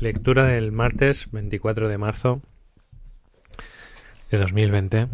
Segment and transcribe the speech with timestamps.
[0.00, 2.40] Lectura del martes 24 de marzo
[4.30, 5.08] de 2020.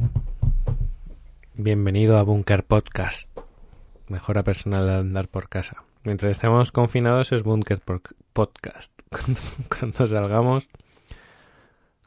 [1.55, 3.35] Bienvenido a Bunker Podcast.
[4.09, 5.85] Mejora personal de andar por casa.
[6.03, 7.81] Mientras estemos confinados es Bunker
[8.35, 8.93] Podcast.
[9.71, 10.69] Cuando salgamos,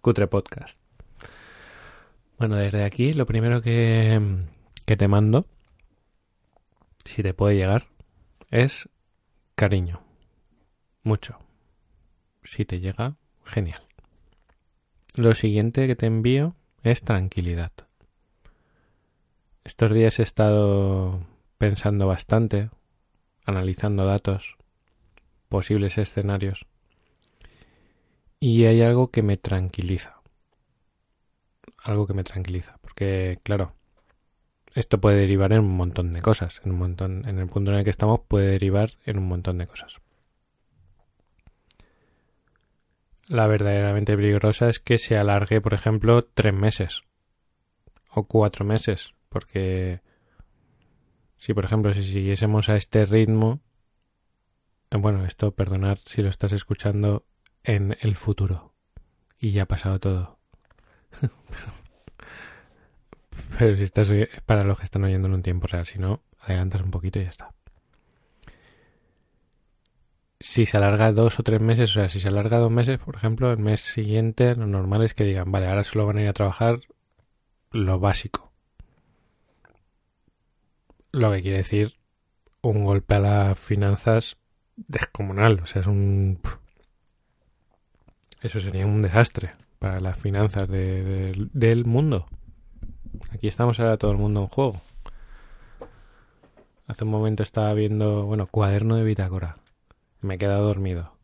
[0.03, 0.79] Cutre Podcast.
[2.37, 4.21] Bueno, desde aquí lo primero que,
[4.85, 5.47] que te mando,
[7.05, 7.87] si te puede llegar,
[8.51, 8.87] es
[9.55, 10.03] cariño.
[11.01, 11.39] Mucho
[12.47, 13.81] si te llega, genial.
[15.15, 17.71] Lo siguiente que te envío es tranquilidad.
[19.63, 21.25] Estos días he estado
[21.57, 22.69] pensando bastante,
[23.45, 24.57] analizando datos,
[25.49, 26.65] posibles escenarios,
[28.39, 30.21] y hay algo que me tranquiliza.
[31.83, 33.73] Algo que me tranquiliza, porque claro,
[34.73, 37.79] esto puede derivar en un montón de cosas, en un montón, en el punto en
[37.79, 39.95] el que estamos puede derivar en un montón de cosas.
[43.27, 47.03] La verdaderamente peligrosa es que se alargue, por ejemplo, tres meses
[48.09, 50.01] o cuatro meses, porque
[51.37, 53.61] si, por ejemplo, si siguiésemos a este ritmo,
[54.89, 57.25] eh, bueno, esto, perdonar si lo estás escuchando
[57.63, 58.73] en el futuro
[59.37, 60.39] y ya ha pasado todo.
[63.59, 64.09] pero, si estás
[64.45, 67.23] para los que están oyendo en un tiempo real, si no, adelantas un poquito y
[67.23, 67.56] ya está
[70.39, 73.15] si se alarga dos o tres meses, o sea, si se alarga dos meses, por
[73.15, 76.27] ejemplo, el mes siguiente, lo normal es que digan, vale, ahora solo van a ir
[76.27, 76.81] a trabajar
[77.71, 78.51] lo básico.
[81.11, 81.95] Lo que quiere decir
[82.61, 84.37] un golpe a las finanzas
[84.75, 86.39] descomunal, o sea, es un...
[88.41, 92.27] Eso sería un desastre para las finanzas del mundo.
[93.31, 94.81] Aquí estamos ahora todo el mundo en juego.
[96.85, 99.57] Hace un momento estaba viendo, bueno, cuaderno de bitácora
[100.21, 101.17] me he quedado dormido.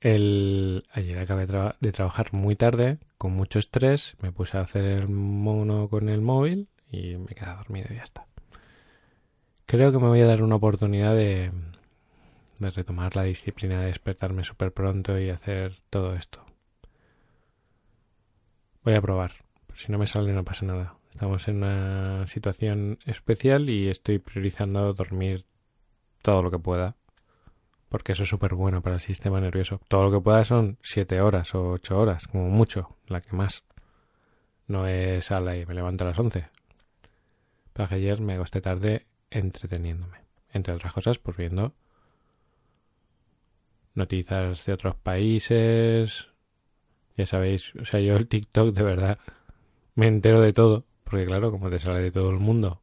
[0.00, 0.84] el...
[0.92, 1.46] Ayer acabé
[1.80, 6.20] de trabajar muy tarde, con mucho estrés, me puse a hacer el mono con el
[6.20, 8.26] móvil y me quedado dormido y ya está.
[9.66, 11.52] Creo que me voy a dar una oportunidad de,
[12.58, 16.44] de retomar la disciplina de despertarme súper pronto y hacer todo esto.
[18.84, 19.32] Voy a probar.
[19.74, 20.96] Si no me sale no pasa nada.
[21.12, 25.44] Estamos en una situación especial y estoy priorizando dormir
[26.22, 26.96] todo lo que pueda,
[27.88, 29.80] porque eso es súper bueno para el sistema nervioso.
[29.88, 33.64] Todo lo que pueda son siete horas o ocho horas, como mucho, la que más.
[34.66, 36.48] No es a la y me levanto a las once.
[37.72, 40.18] Pero que ayer me acosté tarde entreteniéndome.
[40.52, 41.74] Entre otras cosas, pues viendo
[43.94, 46.28] noticias de otros países.
[47.16, 49.18] Ya sabéis, o sea, yo el TikTok de verdad
[49.94, 50.84] me entero de todo.
[51.04, 52.81] Porque claro, como te sale de todo el mundo,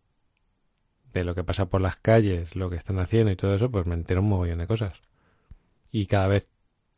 [1.14, 3.86] de lo que pasa por las calles, lo que están haciendo y todo eso, pues
[3.86, 5.02] me entero un mogollón de cosas.
[5.92, 6.50] Y cada vez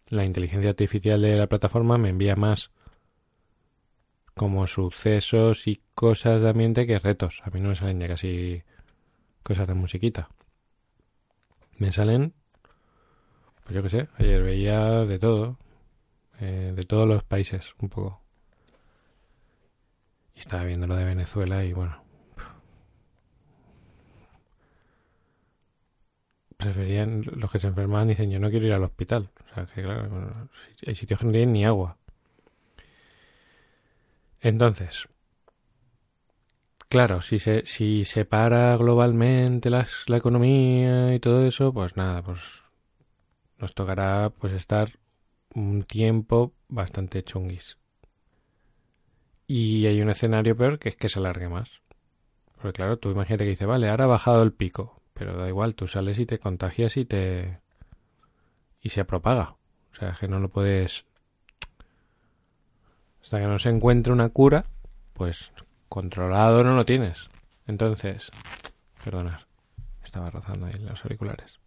[0.09, 2.71] la inteligencia artificial de la plataforma me envía más
[4.33, 7.41] como sucesos y cosas de ambiente que retos.
[7.43, 8.63] A mí no me salen ya casi
[9.43, 10.29] cosas de musiquita.
[11.77, 12.33] Me salen,
[13.63, 15.57] pues yo qué sé, ayer veía de todo,
[16.39, 18.21] eh, de todos los países un poco.
[20.35, 22.03] Y estaba viendo lo de Venezuela y bueno,
[26.61, 29.29] preferían, los que se enfermaban dicen yo no quiero ir al hospital.
[29.51, 30.49] O sea, que claro,
[30.85, 31.97] hay sitios que no tienen ni agua.
[34.39, 35.07] Entonces,
[36.89, 42.21] claro, si se, si se para globalmente las, la economía y todo eso, pues nada,
[42.23, 42.39] pues
[43.59, 44.89] nos tocará pues estar
[45.53, 47.77] un tiempo bastante chunguis.
[49.47, 51.81] Y hay un escenario peor que es que se alargue más.
[52.55, 55.00] Porque claro, tú imagínate que dice, vale, ahora ha bajado el pico.
[55.13, 57.59] Pero da igual, tú sales y te contagias y te...
[58.81, 59.55] y se propaga.
[59.91, 61.05] O sea, que no lo puedes...
[63.21, 64.65] Hasta que no se encuentre una cura,
[65.13, 65.51] pues
[65.89, 67.29] controlado no lo tienes.
[67.67, 68.31] Entonces,
[69.03, 69.41] perdonad,
[70.03, 71.59] estaba rozando ahí los auriculares.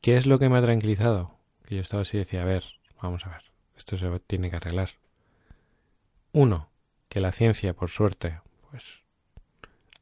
[0.00, 1.38] ¿Qué es lo que me ha tranquilizado?
[1.64, 2.64] Que yo estaba así y decía, a ver,
[3.00, 3.42] vamos a ver,
[3.76, 4.90] esto se tiene que arreglar.
[6.32, 6.68] Uno,
[7.08, 8.40] que la ciencia, por suerte,
[8.70, 9.02] pues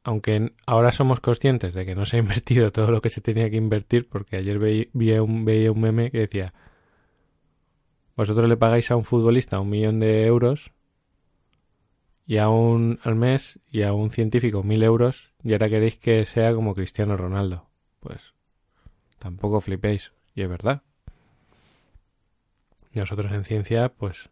[0.05, 3.49] aunque ahora somos conscientes de que no se ha invertido todo lo que se tenía
[3.49, 6.53] que invertir, porque ayer veía un, un meme que decía,
[8.15, 10.71] vosotros le pagáis a un futbolista un millón de euros
[12.27, 16.25] y a un al mes y a un científico mil euros y ahora queréis que
[16.25, 17.67] sea como Cristiano Ronaldo.
[17.99, 18.35] Pues
[19.17, 20.83] tampoco flipéis, y es verdad.
[22.93, 24.29] Nosotros en ciencia, pues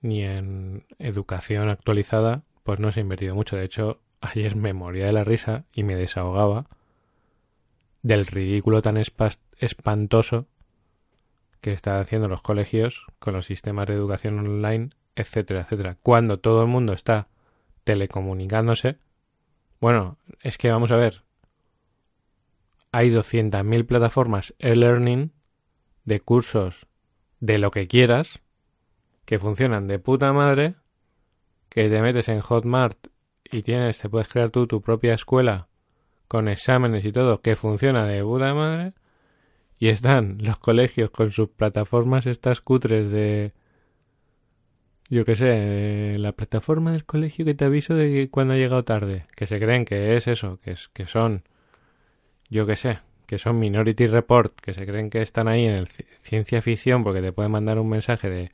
[0.00, 3.56] ni en educación actualizada pues no se ha invertido mucho.
[3.56, 6.66] De hecho, ayer me moría de la risa y me desahogaba
[8.02, 10.44] del ridículo tan espantoso
[11.62, 15.96] que están haciendo los colegios con los sistemas de educación online, etcétera, etcétera.
[16.02, 17.28] Cuando todo el mundo está
[17.84, 18.98] telecomunicándose,
[19.80, 21.22] bueno, es que vamos a ver,
[22.92, 25.32] hay 200.000 plataformas e-learning
[26.04, 26.86] de cursos
[27.40, 28.42] de lo que quieras
[29.24, 30.74] que funcionan de puta madre,
[31.78, 33.06] que te metes en Hotmart
[33.44, 35.68] y tienes, te puedes crear tú tu propia escuela
[36.26, 38.94] con exámenes y todo que funciona de puta madre
[39.78, 43.52] y están los colegios con sus plataformas estas cutres de
[45.08, 48.84] yo qué sé, la plataforma del colegio que te aviso de que cuando ha llegado
[48.84, 51.44] tarde, que se creen que es eso, que es que son
[52.50, 55.86] yo qué sé, que son Minority Report, que se creen que están ahí en el
[55.86, 58.50] ciencia ficción porque te pueden mandar un mensaje de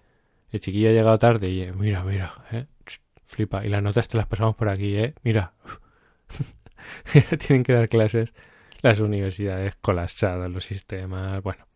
[0.53, 2.67] el chiquillo ha llegado tarde y eh, mira, mira, eh,
[3.27, 5.55] flipa, y las notas te las pasamos por aquí, eh, mira.
[7.39, 8.33] Tienen que dar clases
[8.83, 11.67] las universidades colapsadas, los sistemas, bueno.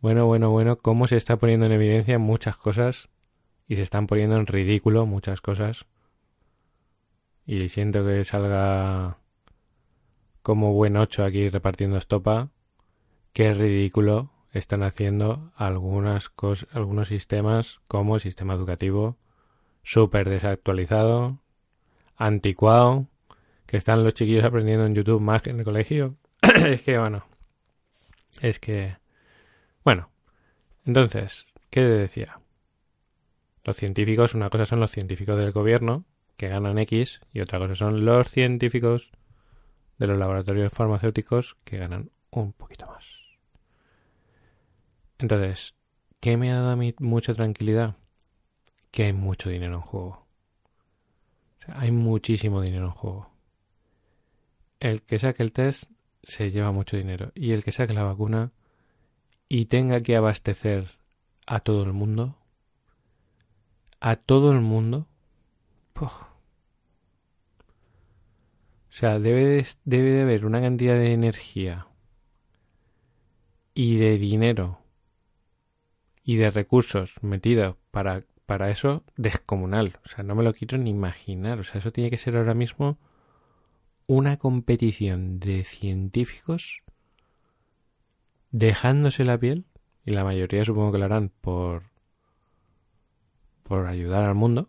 [0.00, 3.08] Bueno, bueno, bueno, cómo se está poniendo en evidencia muchas cosas
[3.66, 5.86] y se están poniendo en ridículo muchas cosas.
[7.46, 9.18] Y siento que salga
[10.42, 12.50] como buen ocho aquí repartiendo estopa.
[13.32, 19.16] Qué ridículo están haciendo algunas cosas, algunos sistemas como el sistema educativo
[19.84, 21.38] súper desactualizado,
[22.16, 23.06] anticuado,
[23.66, 26.16] que están los chiquillos aprendiendo en YouTube más que en el colegio.
[26.42, 27.24] es que, bueno,
[28.40, 28.96] es que,
[29.84, 30.10] bueno,
[30.84, 32.40] entonces, ¿qué decía?
[33.62, 36.04] Los científicos, una cosa son los científicos del gobierno,
[36.36, 39.12] que ganan X, y otra cosa son los científicos
[39.98, 43.06] de los laboratorios farmacéuticos, que ganan un poquito más.
[45.18, 45.74] Entonces,
[46.20, 47.96] ¿qué me ha dado a mí mucha tranquilidad?
[48.94, 50.24] Que hay mucho dinero en juego.
[51.66, 53.32] Hay muchísimo dinero en juego.
[54.78, 55.90] El que saque el test
[56.22, 57.32] se lleva mucho dinero.
[57.34, 58.52] Y el que saque la vacuna
[59.48, 60.96] y tenga que abastecer
[61.44, 62.38] a todo el mundo,
[63.98, 65.08] a todo el mundo.
[65.96, 66.08] O
[68.90, 71.88] sea, debe debe de haber una cantidad de energía
[73.74, 74.78] y de dinero
[76.22, 79.98] y de recursos metidos para, para eso descomunal.
[80.04, 81.58] O sea, no me lo quiero ni imaginar.
[81.58, 82.98] O sea, eso tiene que ser ahora mismo
[84.06, 86.82] una competición de científicos
[88.50, 89.64] dejándose la piel,
[90.04, 91.94] y la mayoría supongo que lo harán por
[93.64, 94.68] por ayudar al mundo,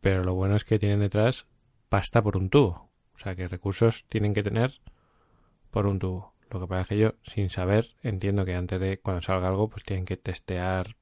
[0.00, 1.46] pero lo bueno es que tienen detrás
[1.88, 2.90] pasta por un tubo.
[3.14, 4.80] O sea que recursos tienen que tener
[5.70, 6.34] por un tubo.
[6.50, 9.68] Lo que pasa es que yo, sin saber, entiendo que antes de cuando salga algo,
[9.68, 10.96] pues tienen que testear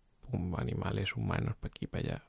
[0.58, 2.22] animales humanos para aquí, para allá.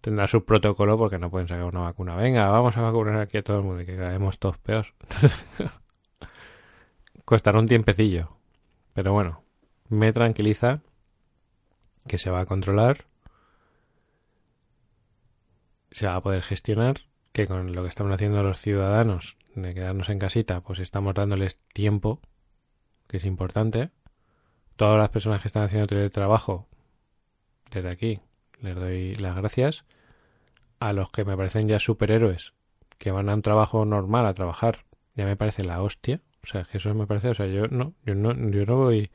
[0.00, 2.16] Tendrá su protocolo porque no pueden sacar una vacuna.
[2.16, 4.86] Venga, vamos a vacunar aquí a todo el mundo y que caemos todos peor.
[7.24, 8.36] Costará un tiempecillo.
[8.92, 9.42] Pero bueno,
[9.88, 10.80] me tranquiliza
[12.06, 13.06] que se va a controlar,
[15.90, 17.00] se va a poder gestionar,
[17.32, 21.58] que con lo que estamos haciendo los ciudadanos de quedarnos en casita, pues estamos dándoles
[21.72, 22.20] tiempo,
[23.06, 23.90] que es importante.
[24.76, 26.66] Todas las personas que están haciendo teletrabajo,
[27.70, 28.20] desde aquí,
[28.60, 29.84] les doy las gracias.
[30.80, 32.54] A los que me parecen ya superhéroes,
[32.98, 34.84] que van a un trabajo normal a trabajar,
[35.14, 36.20] ya me parece la hostia.
[36.42, 39.10] O sea, que eso me parece, o sea, yo no, yo no, yo no voy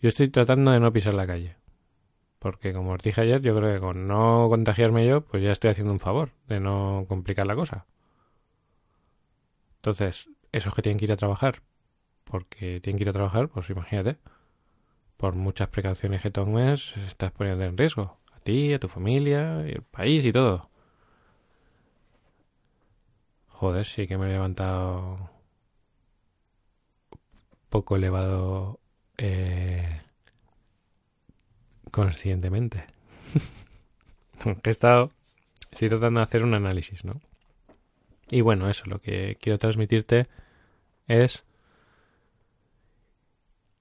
[0.00, 1.56] yo estoy tratando de no pisar la calle.
[2.38, 5.70] Porque como os dije ayer, yo creo que con no contagiarme yo, pues ya estoy
[5.70, 7.86] haciendo un favor de no complicar la cosa.
[9.76, 11.62] Entonces, esos que tienen que ir a trabajar,
[12.30, 14.18] porque tienen que ir a trabajar, pues imagínate,
[15.16, 19.72] por muchas precauciones que tomes, estás poniendo en riesgo a ti, a tu familia, y
[19.72, 20.68] el país y todo.
[23.48, 25.30] Joder, sí que me he levantado
[27.70, 28.80] poco elevado
[29.18, 30.00] eh,
[31.90, 32.84] conscientemente.
[34.64, 35.12] he estado,
[35.70, 37.20] estoy tratando de hacer un análisis, ¿no?
[38.28, 40.26] Y bueno, eso, lo que quiero transmitirte
[41.06, 41.44] es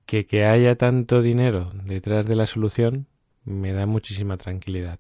[0.06, 3.08] que que haya tanto dinero detrás de la solución
[3.44, 5.00] me da muchísima tranquilidad.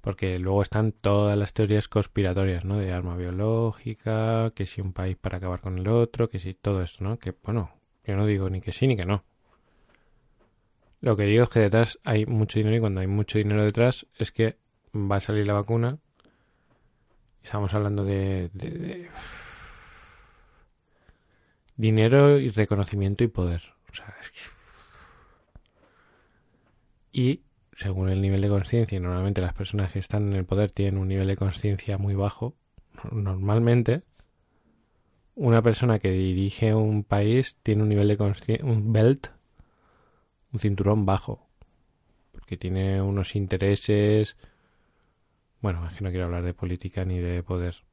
[0.00, 2.78] Porque luego están todas las teorías conspiratorias, ¿no?
[2.78, 6.82] De arma biológica, que si un país para acabar con el otro, que si todo
[6.82, 7.18] esto, ¿no?
[7.18, 7.72] Que, bueno,
[8.04, 9.24] yo no digo ni que sí ni que no.
[11.00, 14.06] Lo que digo es que detrás hay mucho dinero y cuando hay mucho dinero detrás
[14.18, 14.56] es que
[14.94, 15.98] va a salir la vacuna.
[17.42, 18.50] Estamos hablando de,
[21.78, 23.62] dinero y reconocimiento y poder.
[23.90, 24.38] O sea, es que...
[27.12, 27.42] Y
[27.72, 30.98] según el nivel de conciencia, y normalmente las personas que están en el poder tienen
[30.98, 32.54] un nivel de conciencia muy bajo,
[33.10, 34.02] normalmente,
[35.36, 39.28] una persona que dirige un país tiene un nivel de conciencia, un belt,
[40.52, 41.48] un cinturón bajo,
[42.32, 44.36] porque tiene unos intereses.
[45.60, 47.84] Bueno, es que no quiero hablar de política ni de poder,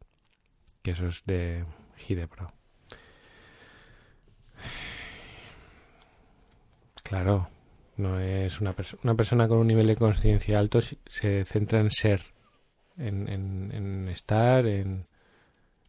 [0.81, 1.65] que eso es de
[1.95, 2.54] Gidepro.
[7.05, 7.47] Claro,
[7.97, 11.91] no es una, persona una persona con un nivel de conciencia alto se centra en
[11.91, 12.21] ser,
[12.97, 15.05] en, en estar, en,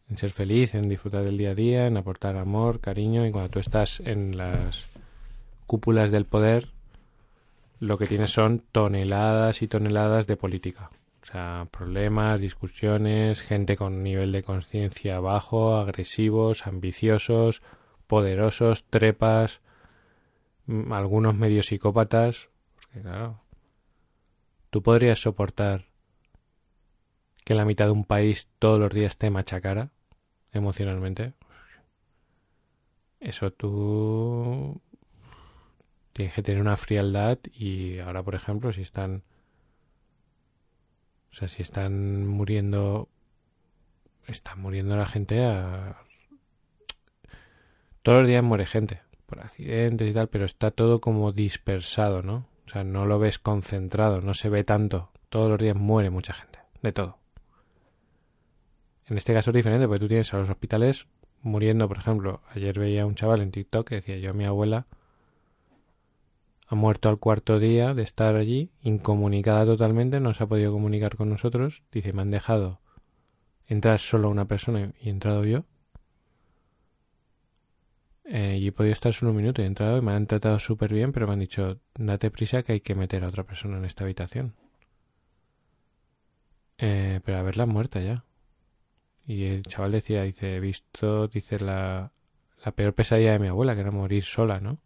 [0.09, 3.49] en ser feliz, en disfrutar del día a día, en aportar amor, cariño y cuando
[3.49, 4.85] tú estás en las
[5.65, 6.69] cúpulas del poder,
[7.79, 10.91] lo que tienes son toneladas y toneladas de política.
[11.23, 17.61] O sea, problemas, discusiones, gente con nivel de conciencia bajo, agresivos, ambiciosos,
[18.07, 19.59] poderosos, trepas,
[20.67, 22.49] algunos medio psicópatas.
[23.01, 23.41] Claro,
[24.69, 25.85] tú podrías soportar
[27.43, 29.91] que la mitad de un país todos los días te machacara
[30.51, 31.33] emocionalmente.
[33.19, 34.81] Eso tú
[36.13, 39.23] tienes que tener una frialdad y ahora, por ejemplo, si están...
[41.31, 43.09] O sea, si están muriendo...
[44.27, 45.37] Está muriendo la gente.
[48.01, 52.47] Todos los días muere gente por accidentes y tal, pero está todo como dispersado, ¿no?
[52.65, 55.11] O sea, no lo ves concentrado, no se ve tanto.
[55.29, 57.19] Todos los días muere mucha gente, de todo.
[59.05, 61.07] En este caso es diferente porque tú tienes a los hospitales
[61.41, 64.87] muriendo, por ejemplo, ayer veía un chaval en TikTok que decía yo, mi abuela
[66.67, 71.15] ha muerto al cuarto día de estar allí, incomunicada totalmente, no se ha podido comunicar
[71.15, 72.79] con nosotros, dice, me han dejado
[73.67, 75.63] entrar solo una persona y he entrado yo.
[78.29, 80.59] Eh, y he podido estar solo un minuto y he entrado y me han tratado
[80.59, 83.77] súper bien, pero me han dicho, date prisa que hay que meter a otra persona
[83.77, 84.53] en esta habitación.
[86.77, 88.25] Eh, pero a verla muerta ya.
[89.25, 92.11] Y el chaval decía, dice, he visto, dice, la,
[92.65, 94.79] la peor pesadilla de mi abuela, que era morir sola, ¿no?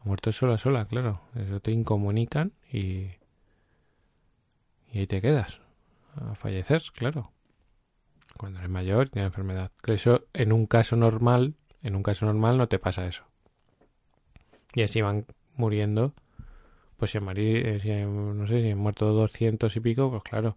[0.00, 1.20] Ha muerto sola, sola, claro.
[1.34, 3.08] Eso te incomunican y...
[4.92, 5.60] Y ahí te quedas.
[6.14, 7.32] A fallecer, claro.
[8.38, 9.72] Cuando eres mayor, tiene enfermedad.
[9.86, 11.54] Eso, en un caso normal,
[11.84, 13.24] en un caso normal no te pasa eso.
[14.74, 16.12] Y así van muriendo.
[16.96, 20.56] Pues si, eh, si han muerto 200 y pico, pues claro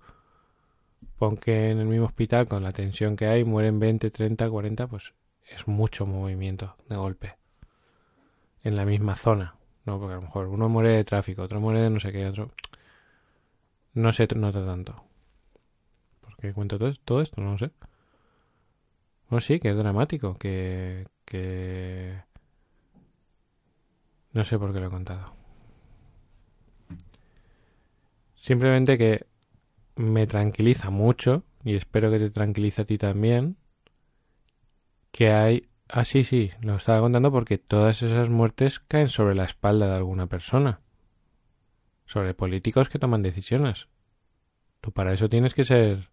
[1.18, 4.88] pon que en el mismo hospital con la tensión que hay mueren 20, 30, 40,
[4.88, 5.14] pues
[5.50, 7.38] es mucho movimiento de golpe
[8.64, 9.56] en la misma zona,
[9.86, 10.00] ¿no?
[10.00, 12.52] Porque a lo mejor uno muere de tráfico, otro muere de no sé qué, otro
[13.94, 14.96] no se nota tanto.
[16.22, 17.42] ¿Por qué cuento todo, todo esto?
[17.42, 17.72] No lo sé.
[19.30, 22.24] Bueno, sí, que es dramático, que, que...
[24.32, 25.36] No sé por qué lo he contado.
[28.36, 29.28] Simplemente que
[29.96, 33.58] me tranquiliza mucho, y espero que te tranquilice a ti también,
[35.12, 35.70] que hay...
[35.90, 39.96] Ah, sí, sí, lo estaba contando porque todas esas muertes caen sobre la espalda de
[39.96, 40.82] alguna persona.
[42.06, 43.88] Sobre políticos que toman decisiones.
[44.82, 46.10] Tú para eso tienes que ser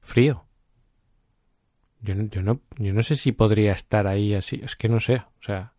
[0.00, 0.47] frío.
[2.00, 4.60] Yo no, yo no, yo no sé si podría estar ahí así.
[4.62, 5.16] Es que no sé.
[5.16, 5.72] O sea,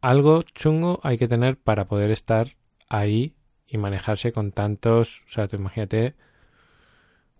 [0.00, 2.56] algo chungo hay que tener para poder estar
[2.88, 3.34] ahí
[3.66, 6.14] y manejarse con tantos, o sea, imagínate,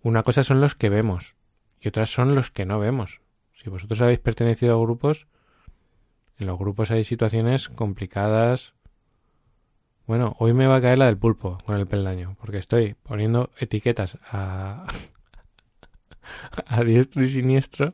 [0.03, 1.35] una cosa son los que vemos
[1.81, 3.21] y otras son los que no vemos.
[3.53, 5.27] Si vosotros habéis pertenecido a grupos,
[6.37, 8.73] en los grupos hay situaciones complicadas.
[10.05, 13.49] Bueno, hoy me va a caer la del pulpo con el peldaño, porque estoy poniendo
[13.57, 14.85] etiquetas a,
[16.65, 17.93] a diestro y siniestro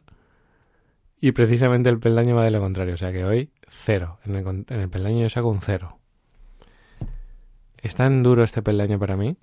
[1.20, 4.20] y precisamente el peldaño va de lo contrario, o sea que hoy cero.
[4.26, 6.00] En el, en el peldaño yo saco un cero.
[7.78, 9.38] Es tan duro este peldaño para mí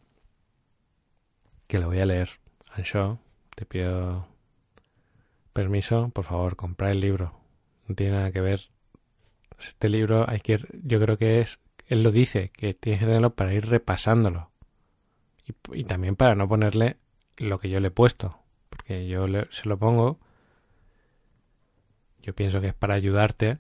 [1.67, 2.29] que lo voy a leer.
[2.75, 3.19] Ansho,
[3.55, 4.29] te pido
[5.53, 7.41] permiso, por favor, comprar el libro.
[7.87, 8.71] No tiene nada que ver.
[9.59, 13.35] Este libro hay que yo creo que es, él lo dice, que tienes que tenerlo
[13.35, 14.51] para ir repasándolo.
[15.73, 16.99] Y, también para no ponerle
[17.37, 18.42] lo que yo le he puesto.
[19.09, 20.19] Yo se lo pongo.
[22.23, 23.59] Yo pienso que es para ayudarte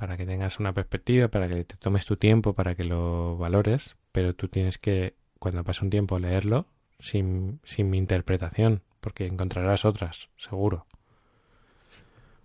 [0.00, 3.96] para que tengas una perspectiva, para que te tomes tu tiempo, para que lo valores,
[4.12, 6.64] pero tú tienes que, cuando pase un tiempo, leerlo
[6.98, 10.86] sin, sin mi interpretación, porque encontrarás otras, seguro.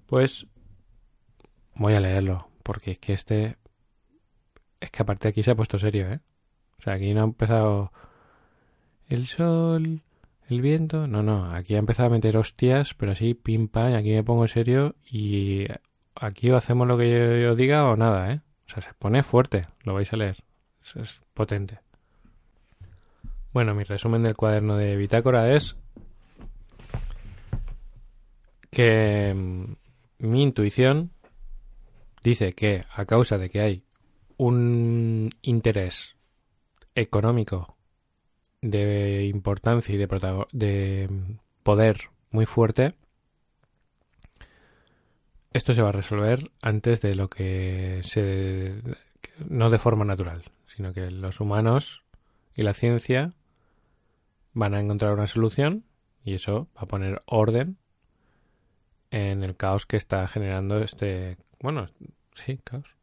[0.05, 0.47] Pues
[1.75, 3.55] voy a leerlo, porque es que este...
[4.81, 6.19] Es que aparte aquí se ha puesto serio, ¿eh?
[6.77, 7.93] O sea, aquí no ha empezado
[9.07, 10.01] el sol,
[10.49, 11.07] el viento.
[11.07, 14.47] No, no, aquí ha empezado a meter hostias, pero así, pim, pam, aquí me pongo
[14.47, 15.65] serio y
[16.15, 18.41] aquí o hacemos lo que yo, diga o nada, ¿eh?
[18.67, 20.43] O sea, se pone fuerte, lo vais a leer.
[20.95, 21.79] Es, potente.
[23.53, 25.75] Bueno, mi resumen del cuaderno de bitácora es
[28.69, 29.73] que mm,
[30.19, 31.11] mi intuición
[32.23, 33.83] dice que a causa de que hay
[34.37, 36.15] un interés
[36.95, 37.74] económico
[38.65, 40.07] de importancia y de,
[40.51, 41.09] de
[41.61, 42.95] poder muy fuerte,
[45.53, 48.73] esto se va a resolver antes de lo que se...
[49.47, 52.03] no de forma natural, sino que los humanos
[52.55, 53.33] y la ciencia
[54.53, 55.85] van a encontrar una solución
[56.23, 57.77] y eso va a poner orden
[59.11, 61.37] en el caos que está generando este...
[61.61, 61.87] bueno,
[62.33, 62.95] sí, caos.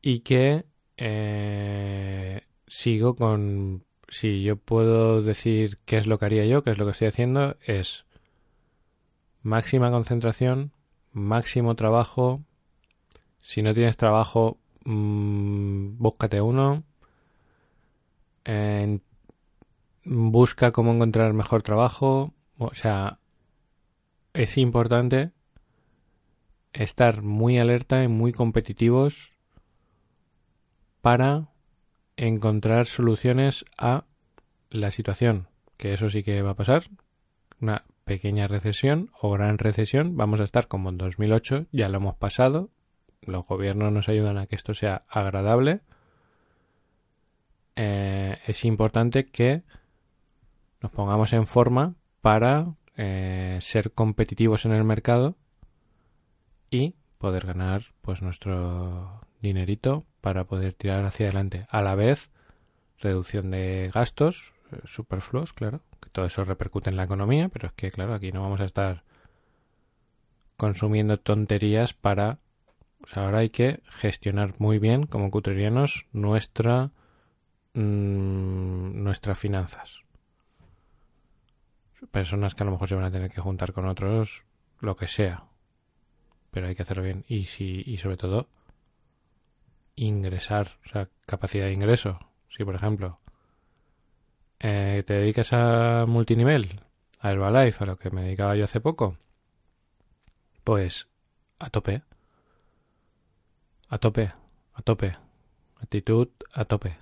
[0.00, 0.64] Y que
[0.96, 3.84] eh, sigo con...
[4.08, 7.08] Si yo puedo decir qué es lo que haría yo, qué es lo que estoy
[7.08, 8.04] haciendo, es
[9.42, 10.72] máxima concentración,
[11.12, 12.42] máximo trabajo.
[13.40, 16.82] Si no tienes trabajo, mmm, búscate uno.
[20.04, 22.32] busca cómo encontrar mejor trabajo.
[22.58, 23.18] O sea,
[24.32, 25.30] es importante
[26.72, 29.32] estar muy alerta y muy competitivos
[31.02, 31.51] para
[32.26, 34.04] encontrar soluciones a
[34.70, 36.84] la situación, que eso sí que va a pasar,
[37.60, 42.14] una pequeña recesión o gran recesión, vamos a estar como en 2008, ya lo hemos
[42.14, 42.70] pasado,
[43.22, 45.80] los gobiernos nos ayudan a que esto sea agradable,
[47.74, 49.62] eh, es importante que
[50.80, 55.34] nos pongamos en forma para eh, ser competitivos en el mercado
[56.70, 61.66] y poder ganar pues nuestro dinerito para poder tirar hacia adelante.
[61.68, 62.30] A la vez,
[62.98, 67.74] reducción de gastos eh, superfluos, claro, que todo eso repercute en la economía, pero es
[67.74, 69.02] que, claro, aquí no vamos a estar
[70.56, 72.38] consumiendo tonterías para...
[73.04, 76.92] O sea, ahora hay que gestionar muy bien, como cutrianos, nuestra,
[77.74, 80.02] mmm, nuestras finanzas.
[82.12, 84.44] Personas que a lo mejor se van a tener que juntar con otros,
[84.78, 85.44] lo que sea.
[86.52, 87.24] Pero hay que hacerlo bien.
[87.26, 88.48] Y, si, y sobre todo,
[89.96, 92.18] ingresar, o sea, capacidad de ingreso.
[92.48, 93.18] Si, por ejemplo,
[94.60, 96.80] eh, te dedicas a multinivel,
[97.20, 99.18] a Herbalife, a lo que me dedicaba yo hace poco,
[100.64, 101.08] pues
[101.58, 102.02] a tope.
[103.88, 104.32] A tope,
[104.74, 105.16] a tope.
[105.80, 106.98] Actitud a tope.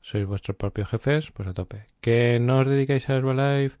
[0.00, 1.86] Sois vuestros propios jefes, pues a tope.
[2.00, 3.78] ¿Que no os dedicáis a Herbalife,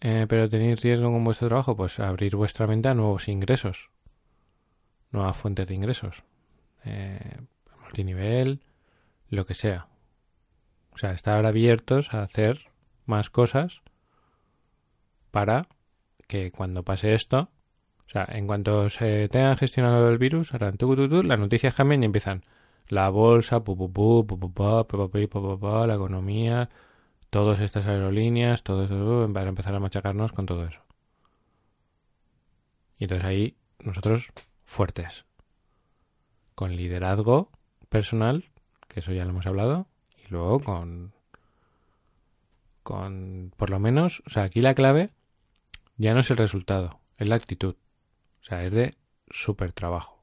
[0.00, 1.76] eh, pero tenéis riesgo con vuestro trabajo?
[1.76, 3.90] Pues abrir vuestra mente a nuevos ingresos.
[5.12, 6.24] Nuevas fuentes de ingresos
[6.84, 7.40] eh,
[7.82, 8.60] multinivel,
[9.28, 9.88] lo que sea.
[10.92, 12.70] O sea, estar abiertos a hacer
[13.06, 13.82] más cosas
[15.30, 15.66] para
[16.28, 17.50] que cuando pase esto,
[18.06, 21.74] o sea, en cuanto se tenga gestionado el virus, harán tu, tu, tu, las noticias
[21.74, 22.44] cambian y empiezan
[22.88, 24.38] la bolsa, pu, pu, pu,
[25.86, 26.70] la economía,
[27.30, 30.80] todas estas aerolíneas, todo eso, para empezar a machacarnos con todo eso.
[32.98, 34.28] Y entonces ahí nosotros
[34.64, 35.24] fuertes
[36.54, 37.50] con liderazgo
[37.88, 38.50] personal,
[38.88, 39.86] que eso ya lo hemos hablado,
[40.24, 41.12] y luego con
[42.82, 45.10] con por lo menos, o sea, aquí la clave
[45.96, 47.76] ya no es el resultado, es la actitud.
[48.42, 48.94] O sea, es de
[49.30, 50.22] súper trabajo.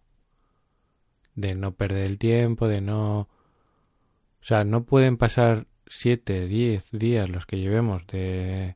[1.36, 3.22] De no perder el tiempo, de no...
[3.22, 8.76] O sea, no pueden pasar 7, 10 días los que llevemos de,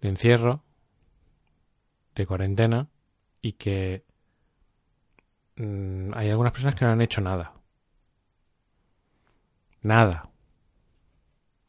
[0.00, 0.64] de encierro,
[2.14, 2.88] de cuarentena,
[3.40, 4.04] y que
[5.58, 7.52] Mm, hay algunas personas que no han hecho nada.
[9.82, 10.30] Nada.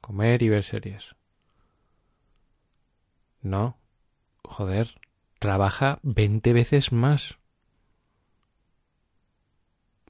[0.01, 1.15] Comer y ver series.
[3.41, 3.77] No.
[4.43, 4.95] Joder.
[5.39, 7.37] Trabaja 20 veces más.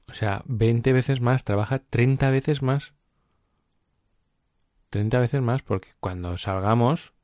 [0.08, 1.44] O sea, 20 veces más.
[1.44, 2.92] Trabaja 30 veces más.
[4.90, 7.14] 30 veces más porque cuando salgamos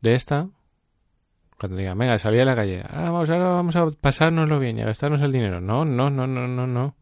[0.00, 0.50] de esta,
[1.58, 4.82] cuando digan, venga, salí a la calle, ahora vamos, ahora vamos a pasárnoslo bien y
[4.82, 5.60] a gastarnos el dinero.
[5.60, 6.94] No, no, no, no, no, no.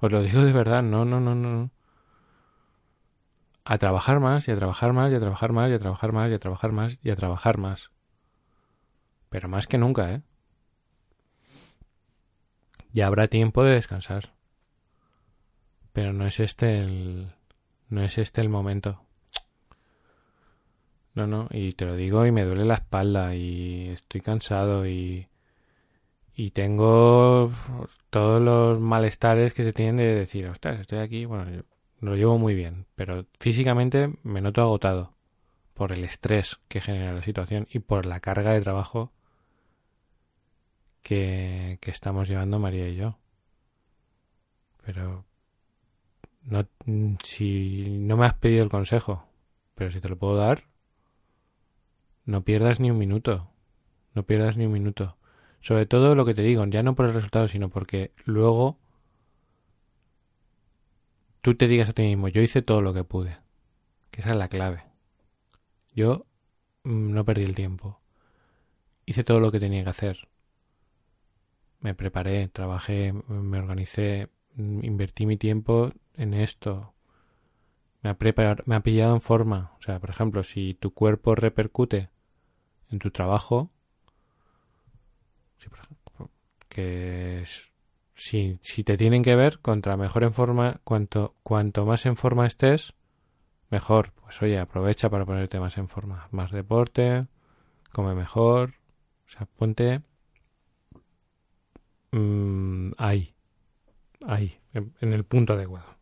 [0.00, 1.70] Os lo digo de verdad, no, no, no, no.
[3.64, 6.30] A trabajar más y a trabajar más y a trabajar más y a trabajar más
[6.30, 7.90] y a trabajar más y a trabajar más.
[9.30, 10.22] Pero más que nunca, ¿eh?
[12.92, 14.34] Ya habrá tiempo de descansar.
[15.94, 17.32] Pero no es este el...
[17.88, 19.06] No es este el momento.
[21.14, 25.26] No, no, y te lo digo y me duele la espalda y estoy cansado y,
[26.34, 27.50] y tengo
[28.10, 31.64] todos los malestares que se tienen de decir, ostras, estoy aquí, bueno,
[32.00, 35.12] lo llevo muy bien, pero físicamente me noto agotado
[35.74, 39.12] por el estrés que genera la situación y por la carga de trabajo
[41.02, 43.18] que, que estamos llevando María y yo.
[44.84, 45.24] Pero
[46.42, 46.66] no,
[47.24, 49.26] si no me has pedido el consejo,
[49.74, 50.64] pero si te lo puedo dar,
[52.24, 53.50] no pierdas ni un minuto.
[54.14, 55.16] No pierdas ni un minuto.
[55.60, 58.78] Sobre todo lo que te digo, ya no por el resultado, sino porque luego
[61.40, 63.38] tú te digas a ti mismo, yo hice todo lo que pude.
[64.10, 64.84] Que esa es la clave.
[65.94, 66.26] Yo
[66.84, 68.00] mm, no perdí el tiempo.
[69.06, 70.28] Hice todo lo que tenía que hacer.
[71.80, 76.94] Me preparé, trabajé, me organicé, mm, invertí mi tiempo en esto.
[78.02, 78.16] Me ha,
[78.66, 79.72] me ha pillado en forma.
[79.78, 82.11] O sea, por ejemplo, si tu cuerpo repercute
[82.92, 83.70] en tu trabajo,
[86.68, 87.44] que
[88.14, 92.46] si, si te tienen que ver, contra mejor en forma, cuanto, cuanto más en forma
[92.46, 92.94] estés,
[93.72, 94.12] mejor.
[94.12, 96.28] Pues oye, aprovecha para ponerte más en forma.
[96.30, 97.26] Más deporte,
[97.92, 98.74] come mejor.
[99.26, 100.02] O sea, ponte
[102.12, 103.34] mm, ahí.
[104.26, 105.96] Ahí, en, el punto adecuado.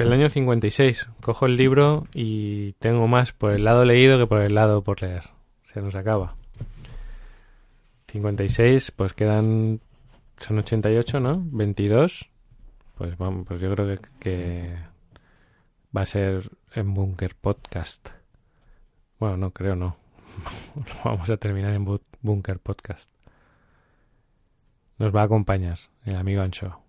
[0.00, 1.08] El año 56.
[1.20, 5.02] Cojo el libro y tengo más por el lado leído que por el lado por
[5.02, 5.24] leer.
[5.66, 6.36] Se nos acaba.
[8.08, 9.80] 56, pues quedan.
[10.38, 11.42] Son 88, ¿no?
[11.44, 12.30] 22.
[12.96, 14.74] Pues vamos, pues yo creo que
[15.94, 18.08] va a ser en Bunker Podcast.
[19.18, 19.98] Bueno, no, creo no.
[21.04, 21.84] Vamos a terminar en
[22.22, 23.10] Bunker Podcast.
[24.96, 26.80] Nos va a acompañar el amigo Ancho.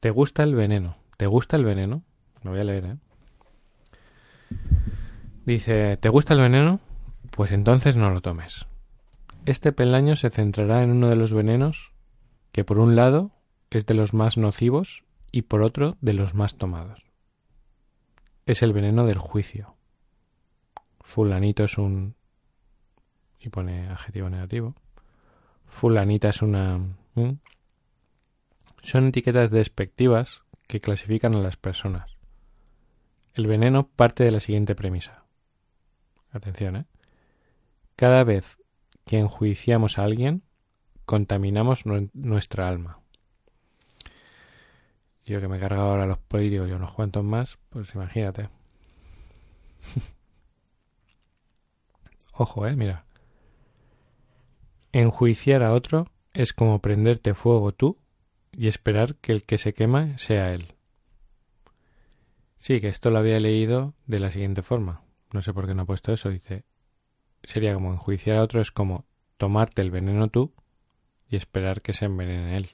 [0.00, 1.05] ¿Te gusta el veneno?
[1.16, 2.02] ¿Te gusta el veneno?
[2.42, 2.96] Lo voy a leer, ¿eh?
[5.44, 6.80] Dice, ¿te gusta el veneno?
[7.30, 8.66] Pues entonces no lo tomes.
[9.44, 11.92] Este peldaño se centrará en uno de los venenos
[12.52, 13.30] que por un lado
[13.70, 17.06] es de los más nocivos y por otro de los más tomados
[18.46, 19.74] es el veneno del juicio.
[21.00, 22.14] Fulanito es un...
[23.40, 24.74] y pone adjetivo negativo.
[25.66, 26.80] Fulanita es una...
[28.82, 32.16] Son etiquetas despectivas que clasifican a las personas.
[33.34, 35.24] El veneno parte de la siguiente premisa.
[36.30, 36.86] Atención, ¿eh?
[37.96, 38.58] Cada vez
[39.04, 40.42] que enjuiciamos a alguien,
[41.04, 43.00] contaminamos nuestra alma
[45.26, 48.48] yo que me he cargado ahora los políticos y unos cuantos más, pues imagínate.
[52.32, 53.04] Ojo, eh, mira.
[54.92, 57.98] Enjuiciar a otro es como prenderte fuego tú
[58.52, 60.74] y esperar que el que se quema sea él.
[62.58, 65.02] Sí, que esto lo había leído de la siguiente forma.
[65.32, 66.30] No sé por qué no ha puesto eso.
[66.30, 66.64] Dice,
[67.42, 69.04] sería como enjuiciar a otro es como
[69.36, 70.52] tomarte el veneno tú
[71.28, 72.70] y esperar que se envenene él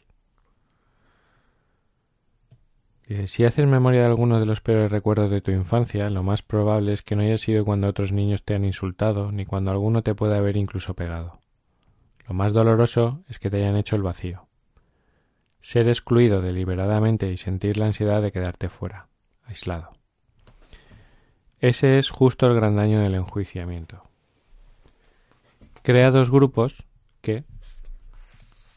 [3.26, 6.92] si haces memoria de alguno de los peores recuerdos de tu infancia, lo más probable
[6.92, 10.14] es que no haya sido cuando otros niños te han insultado, ni cuando alguno te
[10.14, 11.40] puede haber incluso pegado.
[12.26, 14.48] Lo más doloroso es que te hayan hecho el vacío.
[15.62, 19.08] Ser excluido deliberadamente y sentir la ansiedad de quedarte fuera,
[19.44, 19.96] aislado.
[21.60, 24.02] Ese es justo el gran daño del enjuiciamiento.
[25.82, 26.84] Crea dos grupos
[27.20, 27.44] que,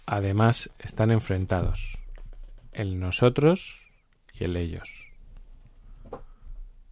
[0.05, 1.97] además, están enfrentados.
[2.71, 3.89] El nosotros
[4.33, 5.11] y el ellos.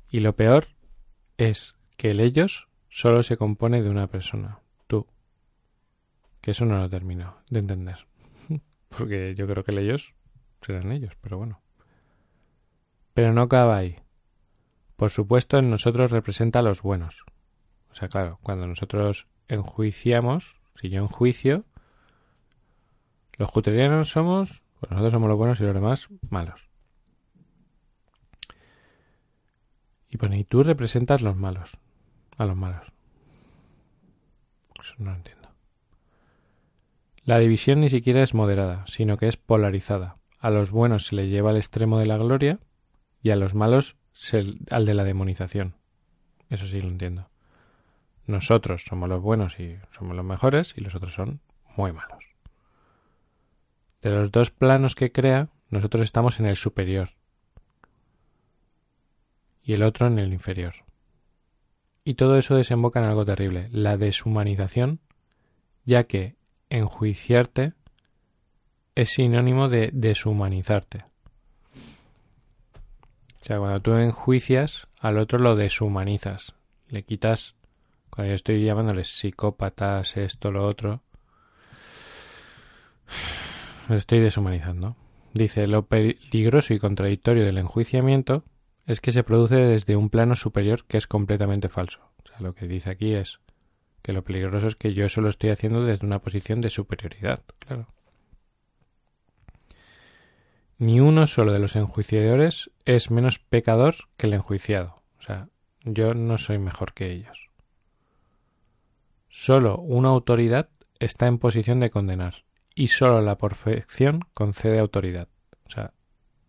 [0.09, 0.67] Y lo peor
[1.37, 5.07] es que el ellos solo se compone de una persona, tú.
[6.41, 8.07] Que eso no lo termino de entender.
[8.97, 10.13] Porque yo creo que el ellos
[10.61, 11.61] serán ellos, pero bueno.
[13.13, 13.97] Pero no acaba ahí.
[14.95, 17.23] Por supuesto, en nosotros representa a los buenos.
[17.91, 21.65] O sea, claro, cuando nosotros enjuiciamos, si yo enjuicio,
[23.37, 26.69] los juterianos somos, pues nosotros somos los buenos y los demás malos.
[30.09, 31.77] Y pone, y tú representas los malos.
[32.37, 32.87] A los malos.
[34.81, 35.42] Eso no lo entiendo.
[37.25, 40.17] La división ni siquiera es moderada, sino que es polarizada.
[40.39, 42.59] A los buenos se le lleva al extremo de la gloria
[43.21, 43.95] y a los malos
[44.69, 45.75] al de la demonización.
[46.49, 47.29] Eso sí lo entiendo.
[48.25, 51.39] Nosotros somos los buenos y somos los mejores y los otros son
[51.77, 52.25] muy malos.
[54.01, 57.09] De los dos planos que crea, nosotros estamos en el superior,
[59.63, 60.73] y el otro en el inferior.
[62.03, 64.99] Y todo eso desemboca en algo terrible, la deshumanización,
[65.85, 66.35] ya que
[66.73, 67.73] enjuiciarte
[68.95, 71.03] es sinónimo de deshumanizarte.
[73.41, 76.53] O sea, cuando tú enjuicias, al otro lo deshumanizas.
[76.87, 77.55] Le quitas,
[78.09, 81.01] cuando yo estoy llamándoles psicópatas, esto, lo otro,
[83.87, 84.95] lo estoy deshumanizando.
[85.33, 88.43] Dice, lo peligroso y contradictorio del enjuiciamiento
[88.87, 91.99] es que se produce desde un plano superior que es completamente falso.
[92.23, 93.39] O sea, lo que dice aquí es
[94.03, 97.41] que lo peligroso es que yo eso lo estoy haciendo desde una posición de superioridad,
[97.57, 97.87] claro.
[100.77, 105.01] Ni uno solo de los enjuiciadores es menos pecador que el enjuiciado.
[105.17, 105.47] O sea,
[105.85, 107.49] Yo no soy mejor que ellos.
[109.29, 112.43] Solo una autoridad está en posición de condenar
[112.75, 115.29] y solo la perfección concede autoridad.
[115.65, 115.93] O sea,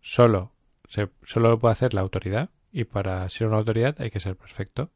[0.01, 0.51] solo,
[0.87, 4.35] se, solo lo puede hacer la autoridad y para ser una autoridad hay que ser
[4.35, 4.91] perfecto.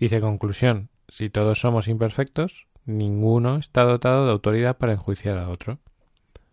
[0.00, 5.78] Dice conclusión, si todos somos imperfectos, ninguno está dotado de autoridad para enjuiciar a otro.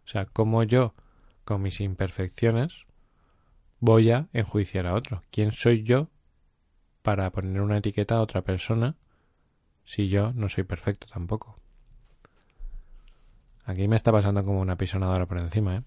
[0.06, 0.94] O sea, como yo,
[1.46, 2.86] con mis imperfecciones,
[3.80, 5.24] voy a enjuiciar a otro.
[5.32, 6.10] ¿Quién soy yo
[7.04, 8.98] para poner una etiqueta a otra persona
[9.86, 11.58] si yo no soy perfecto tampoco?
[13.64, 15.84] Aquí me está pasando como una pisonadora por encima, ¿eh?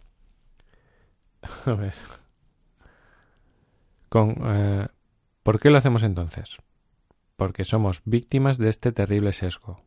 [4.12, 4.88] a eh,
[5.42, 6.56] ¿Por qué lo hacemos entonces?
[7.40, 9.80] Porque somos víctimas de este terrible sesgo.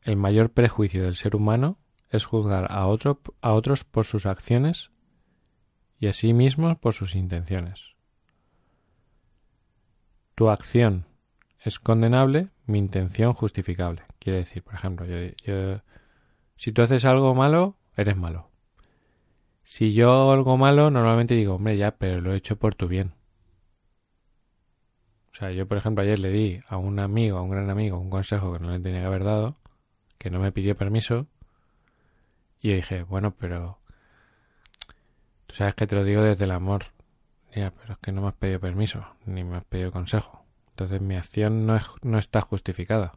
[0.00, 1.76] El mayor prejuicio del ser humano
[2.08, 4.90] es juzgar a, otro, a otros por sus acciones
[6.00, 7.96] y a sí mismos por sus intenciones.
[10.36, 11.04] Tu acción
[11.62, 14.04] es condenable, mi intención justificable.
[14.18, 15.04] Quiere decir, por ejemplo,
[16.56, 18.48] si tú haces algo malo, eres malo.
[19.64, 22.88] Si yo hago algo malo, normalmente digo, hombre, ya, pero lo he hecho por tu
[22.88, 23.17] bien.
[25.38, 28.10] Sea, yo, por ejemplo, ayer le di a un amigo, a un gran amigo, un
[28.10, 29.56] consejo que no le tenía que haber dado,
[30.18, 31.26] que no me pidió permiso,
[32.60, 33.78] y yo dije, bueno, pero
[35.46, 36.86] tú sabes que te lo digo desde el amor.
[37.54, 40.44] Ya, pero es que no me has pedido permiso, ni me has pedido consejo.
[40.70, 43.12] Entonces mi acción no, es, no está justificada.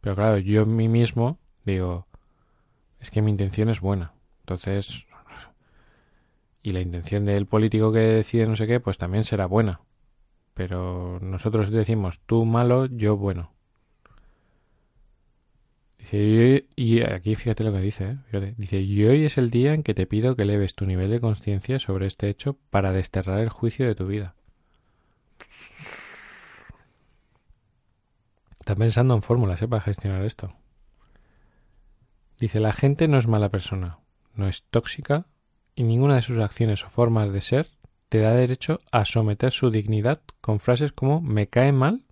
[0.00, 2.06] Pero claro, yo en mí mismo digo,
[3.00, 4.12] es que mi intención es buena.
[4.40, 5.04] Entonces,
[6.62, 9.80] y la intención del político que decide no sé qué, pues también será buena.
[10.54, 13.52] Pero nosotros decimos tú malo, yo bueno.
[16.12, 18.54] Y aquí fíjate lo que dice, ¿eh?
[18.56, 21.20] dice, y hoy es el día en que te pido que eleves tu nivel de
[21.20, 24.34] conciencia sobre este hecho para desterrar el juicio de tu vida.
[28.58, 29.68] Está pensando en fórmulas ¿eh?
[29.68, 30.52] para gestionar esto.
[32.40, 34.00] Dice, la gente no es mala persona,
[34.34, 35.26] no es tóxica
[35.76, 37.68] y ninguna de sus acciones o formas de ser
[38.10, 42.02] te da derecho a someter su dignidad con frases como me cae mal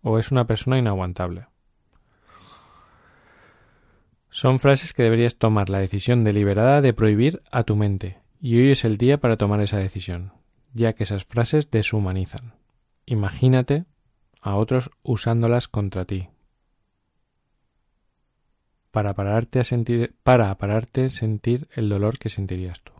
[0.00, 1.48] o es una persona inaguantable.
[4.30, 8.70] Son frases que deberías tomar la decisión deliberada de prohibir a tu mente, y hoy
[8.70, 10.32] es el día para tomar esa decisión,
[10.72, 12.54] ya que esas frases deshumanizan.
[13.04, 13.84] Imagínate
[14.40, 16.28] a otros usándolas contra ti.
[18.92, 22.92] Para pararte a sentir, para pararte sentir el dolor que sentirías tú,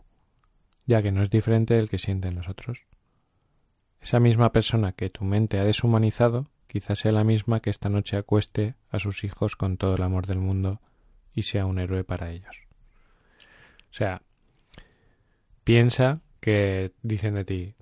[0.85, 2.85] ya que no es diferente del que sienten los otros.
[4.01, 8.17] Esa misma persona que tu mente ha deshumanizado, quizás sea la misma que esta noche
[8.17, 10.81] acueste a sus hijos con todo el amor del mundo
[11.33, 12.63] y sea un héroe para ellos.
[13.91, 14.21] O sea,
[15.63, 17.75] piensa que dicen de ti,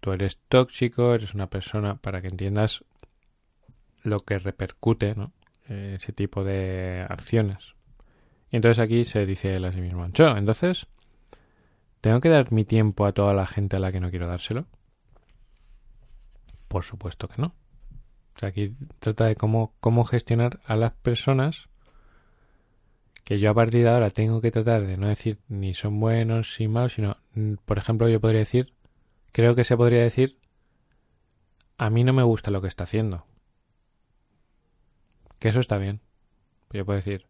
[0.00, 2.84] tú eres tóxico, eres una persona, para que entiendas
[4.02, 5.32] lo que repercute ¿no?
[5.68, 7.74] ese tipo de acciones.
[8.50, 10.86] Y entonces aquí se dice él a sí mismo, entonces,
[12.00, 14.66] ¿tengo que dar mi tiempo a toda la gente a la que no quiero dárselo?
[16.68, 17.54] Por supuesto que no.
[18.42, 21.68] Aquí trata de cómo, cómo gestionar a las personas
[23.24, 26.56] que yo a partir de ahora tengo que tratar de no decir ni son buenos
[26.58, 28.72] ni malos, sino, mm, por ejemplo, yo podría decir,
[29.32, 30.38] creo que se podría decir,
[31.76, 33.26] a mí no me gusta lo que está haciendo.
[35.38, 36.00] Que eso está bien.
[36.72, 37.26] Yo puedo decir,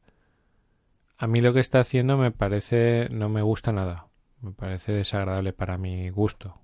[1.16, 4.07] a mí lo que está haciendo me parece, no me gusta nada.
[4.40, 6.60] Me parece desagradable para mi gusto.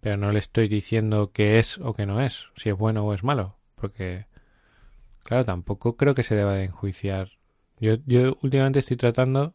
[0.00, 3.14] Pero no le estoy diciendo que es o que no es, si es bueno o
[3.14, 3.56] es malo.
[3.74, 4.26] Porque,
[5.24, 7.36] claro, tampoco creo que se deba de enjuiciar
[7.78, 9.54] yo, yo últimamente estoy tratando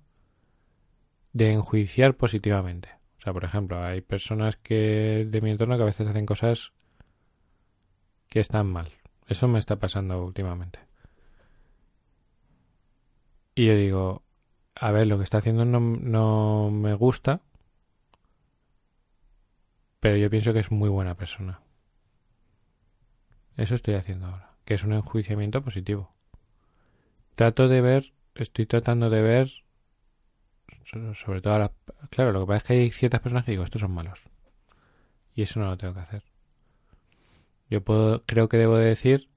[1.34, 2.90] de enjuiciar positivamente.
[3.18, 6.72] O sea, por ejemplo, hay personas que de mi entorno que a veces hacen cosas
[8.30, 8.92] que están mal.
[9.28, 10.80] Eso me está pasando últimamente.
[13.56, 14.24] Y yo digo,
[14.82, 17.42] a ver, lo que está haciendo no, no me gusta,
[20.00, 21.62] pero yo pienso que es muy buena persona.
[23.58, 26.12] Eso estoy haciendo ahora, que es un enjuiciamiento positivo
[27.42, 29.52] trato de ver, estoy tratando de ver,
[31.16, 31.72] sobre todo ahora,
[32.12, 34.30] claro, lo que pasa es que hay ciertas personas que digo, estos son malos.
[35.34, 36.24] Y eso no lo tengo que hacer.
[37.68, 39.30] Yo puedo, creo que debo de decir,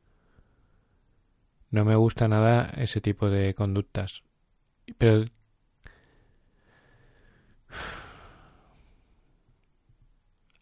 [1.70, 4.22] no me gusta nada ese tipo de conductas.
[4.98, 5.26] Pero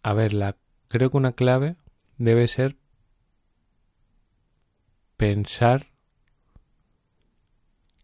[0.03, 0.57] a ver, la,
[0.89, 1.77] creo que una clave
[2.19, 2.77] debe ser
[5.17, 5.87] pensar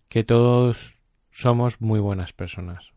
[0.09, 0.99] que todos
[1.31, 2.93] somos muy buenas personas.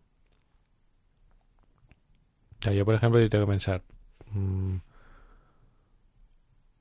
[2.59, 3.83] O sea, yo, por ejemplo, yo tengo que pensar,
[4.31, 4.75] mm,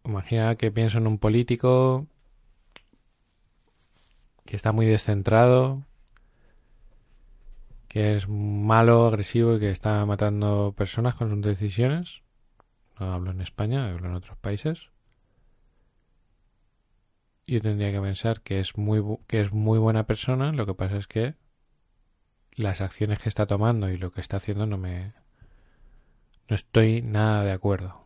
[0.05, 2.07] imagina que pienso en un político
[4.45, 5.85] que está muy descentrado,
[7.91, 12.23] que es malo, agresivo y que está matando personas con sus decisiones.
[13.01, 14.91] No hablo en España, hablo en otros países.
[17.49, 20.99] Yo tendría que pensar que es muy que es muy buena persona, lo que pasa
[20.99, 21.35] es que
[22.53, 25.13] las acciones que está tomando y lo que está haciendo no me
[26.49, 28.05] no estoy nada de acuerdo.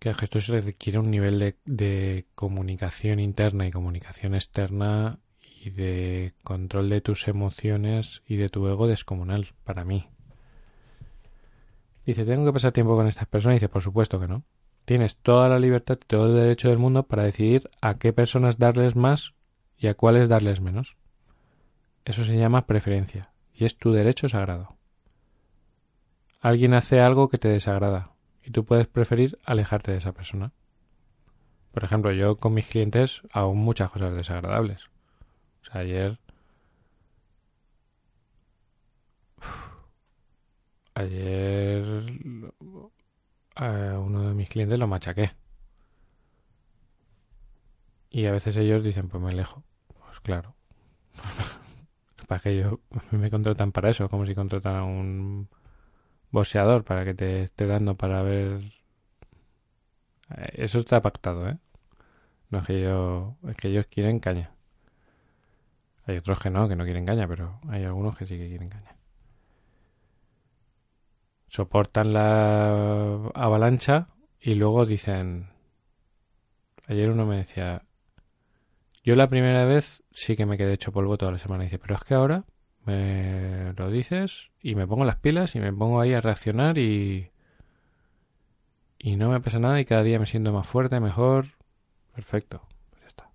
[0.00, 5.20] Que esto se requiere un nivel de, de comunicación interna y comunicación externa
[5.64, 10.08] y de control de tus emociones y de tu ego descomunal para mí.
[12.06, 13.56] Dice, ¿tengo que pasar tiempo con estas personas?
[13.56, 14.42] Dice, por supuesto que no.
[14.84, 18.58] Tienes toda la libertad y todo el derecho del mundo para decidir a qué personas
[18.58, 19.34] darles más
[19.76, 20.96] y a cuáles darles menos.
[22.04, 24.78] Eso se llama preferencia y es tu derecho sagrado.
[26.40, 30.52] Alguien hace algo que te desagrada y tú puedes preferir alejarte de esa persona.
[31.72, 34.88] Por ejemplo, yo con mis clientes hago muchas cosas desagradables.
[35.62, 36.18] O sea, ayer...
[40.94, 41.84] Ayer
[43.54, 45.32] a uno de mis clientes lo machaqué.
[48.10, 49.62] Y a veces ellos dicen, pues me alejo.
[49.88, 50.54] Pues claro.
[52.28, 52.80] para que yo
[53.12, 55.48] me contratan para eso, como si contrataran un
[56.30, 58.62] boxeador para que te esté dando para ver.
[60.36, 61.58] Eh, eso está pactado, ¿eh?
[62.50, 64.52] No es que yo, es que ellos quieren caña.
[66.08, 68.68] Hay otros que no, que no quieren caña, pero hay algunos que sí que quieren
[68.68, 68.96] caña.
[71.48, 74.08] Soportan la avalancha
[74.40, 75.50] y luego dicen.
[76.88, 77.82] Ayer uno me decía,
[79.04, 81.64] yo la primera vez sí que me quedé hecho polvo toda la semana.
[81.64, 82.44] dice, pero es que ahora
[82.84, 87.30] me lo dices y me pongo las pilas y me pongo ahí a reaccionar y
[88.98, 91.46] y no me pasa nada y cada día me siento más fuerte, mejor.
[92.14, 92.62] Perfecto.
[92.90, 93.30] Pues ya está.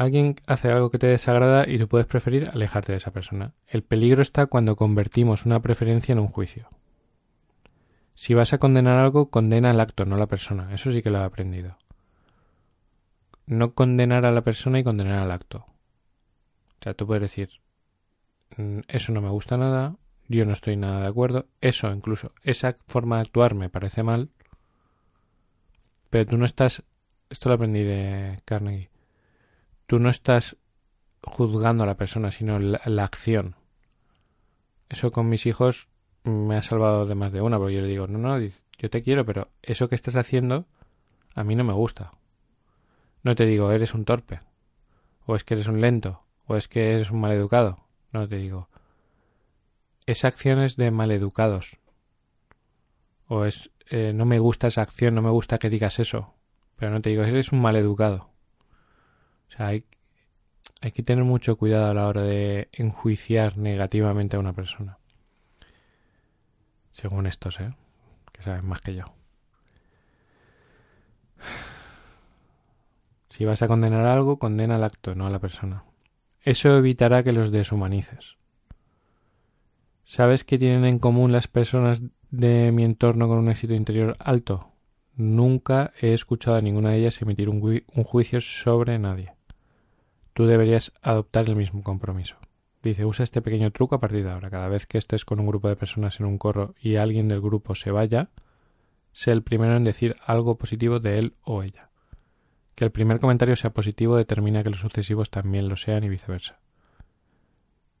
[0.00, 3.52] Alguien hace algo que te desagrada y tú puedes preferir alejarte de esa persona.
[3.66, 6.68] El peligro está cuando convertimos una preferencia en un juicio.
[8.14, 10.72] Si vas a condenar algo, condena el acto, no la persona.
[10.72, 11.76] Eso sí que lo he aprendido
[13.50, 15.66] no condenar a la persona y condenar al acto.
[16.78, 17.50] O sea, tú puedes decir,
[18.56, 19.96] mm, eso no me gusta nada,
[20.28, 24.30] yo no estoy nada de acuerdo, eso incluso, esa forma de actuar me parece mal,
[26.10, 26.84] pero tú no estás,
[27.28, 28.88] esto lo aprendí de Carnegie,
[29.90, 30.56] tú no estás
[31.20, 33.56] juzgando a la persona, sino la, acción.
[34.88, 35.88] Eso con mis hijos
[36.22, 39.02] me ha salvado de más de una, porque yo le digo, no, no, yo te
[39.02, 40.66] quiero, pero eso que estás haciendo
[41.34, 42.12] a mí no me gusta.
[43.24, 44.38] No te digo, eres un torpe,
[45.26, 47.80] o es que eres un lento, o es que eres un maleducado.
[48.12, 48.68] No te digo,
[50.06, 50.22] es
[50.76, 51.78] de maleducados.
[53.26, 56.34] O es, eh, no me gusta esa acción, no me gusta que digas eso.
[56.76, 58.29] Pero no te digo, eres un maleducado.
[59.50, 59.84] O sea, hay,
[60.92, 64.98] que tener mucho cuidado a la hora de enjuiciar negativamente a una persona.
[66.92, 67.74] Según estos, ¿eh?
[68.32, 69.04] Que saben más que yo.
[73.30, 75.84] Si vas a condenar algo, condena al acto, no a la persona.
[76.42, 78.36] Eso evitará que los deshumanices.
[80.04, 84.72] ¿Sabes qué tienen en común las personas de mi entorno con un éxito interior alto?
[85.16, 89.39] Nunca he escuchado a ninguna de ellas emitir un juicio sobre nadie.
[90.32, 92.36] Tú deberías adoptar el mismo compromiso.
[92.82, 94.50] Dice, usa este pequeño truco a partir de ahora.
[94.50, 97.40] Cada vez que estés con un grupo de personas en un corro y alguien del
[97.40, 98.30] grupo se vaya,
[99.12, 101.90] sé el primero en decir algo positivo de él o ella.
[102.74, 106.60] Que el primer comentario sea positivo determina que los sucesivos también lo sean y viceversa.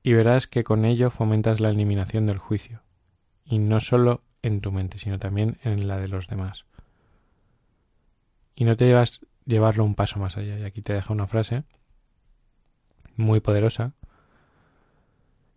[0.02, 2.82] Y verás que con ello fomentas la eliminación del juicio,
[3.44, 6.64] y no solo en tu mente, sino también en la de los demás.
[8.54, 10.58] Y no te llevas llevarlo un paso más allá.
[10.58, 11.64] Y aquí te deja una frase
[13.20, 13.92] muy poderosa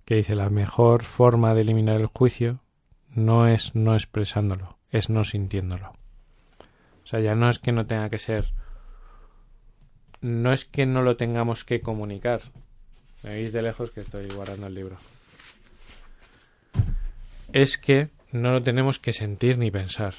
[0.05, 2.59] que dice la mejor forma de eliminar el juicio
[3.09, 5.93] no es no expresándolo, es no sintiéndolo.
[7.03, 8.53] O sea, ya no es que no tenga que ser
[10.23, 12.41] no es que no lo tengamos que comunicar.
[13.21, 14.97] Veis de lejos que estoy guardando el libro.
[17.51, 20.15] Es que no lo tenemos que sentir ni pensar.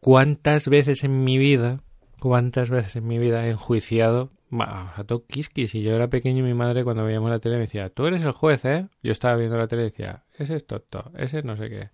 [0.00, 1.82] ¿Cuántas veces en mi vida,
[2.18, 6.82] cuántas veces en mi vida he enjuiciado a todo Si yo era pequeño, mi madre
[6.84, 8.88] cuando veíamos la tele me decía, tú eres el juez, ¿eh?
[9.02, 11.90] Yo estaba viendo la tele y decía, ese es tonto, ese no sé qué.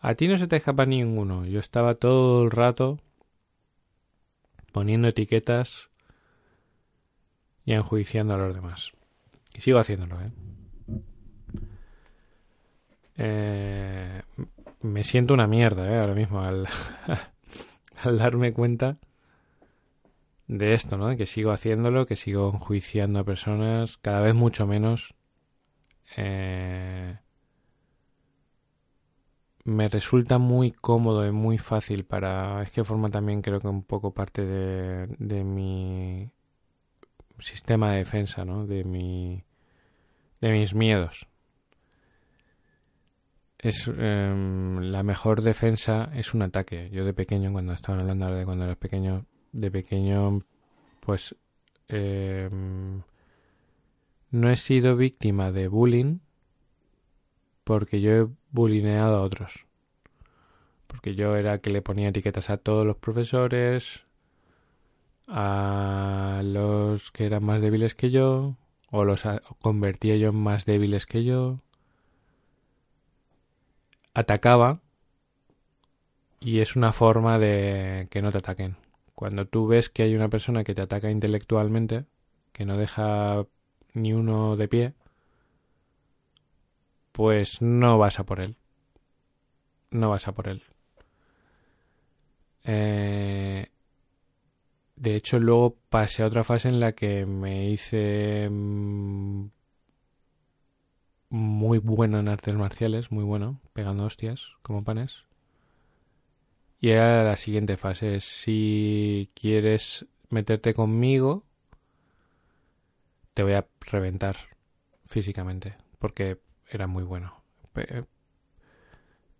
[0.00, 1.44] A ti no se te escapa ninguno.
[1.46, 3.00] Yo estaba todo el rato
[4.72, 5.88] poniendo etiquetas
[7.64, 8.92] y enjuiciando a los demás.
[9.54, 10.30] Y sigo haciéndolo, ¿eh?
[13.16, 14.22] eh,
[14.80, 15.98] me siento una mierda ¿eh?
[15.98, 16.68] ahora mismo al,
[18.04, 18.98] al darme cuenta
[20.48, 21.16] de esto, ¿no?
[21.16, 25.14] Que sigo haciéndolo, que sigo enjuiciando a personas, cada vez mucho menos.
[26.16, 27.18] Eh,
[29.64, 32.62] me resulta muy cómodo y muy fácil para...
[32.62, 36.30] Es que forma también creo que un poco parte de, de mi
[37.38, 38.66] sistema de defensa, ¿no?
[38.66, 39.44] De mi...
[40.40, 41.28] de mis miedos.
[43.58, 46.90] Es em, la mejor defensa es un ataque.
[46.90, 50.42] Yo de pequeño, cuando estaban hablando de cuando eras pequeño, de pequeño,
[51.00, 51.34] pues
[51.88, 53.02] em,
[54.30, 56.18] no he sido víctima de bullying
[57.64, 59.66] porque yo he bullineado a otros.
[60.86, 64.04] Porque yo era que le ponía etiquetas a todos los profesores,
[65.26, 68.56] a los que eran más débiles que yo,
[68.90, 69.24] o los
[69.60, 71.60] convertía yo en más débiles que yo.
[74.14, 74.80] Atacaba
[76.40, 78.87] y es una forma de que no te ataquen.
[79.18, 82.06] Cuando tú ves que hay una persona que te ataca intelectualmente,
[82.52, 83.44] que no deja
[83.92, 84.94] ni uno de pie,
[87.12, 88.56] pues no vas a por él.
[89.90, 90.62] No vas a por él.
[92.64, 93.66] Eh,
[94.96, 99.46] de hecho, luego pasé a otra fase en la que me hice mm,
[101.30, 105.24] muy bueno en artes marciales, muy bueno, pegando hostias como panes.
[106.80, 111.44] Y era la siguiente fase, si quieres meterte conmigo,
[113.34, 114.36] te voy a reventar
[115.06, 117.42] físicamente, porque era muy bueno.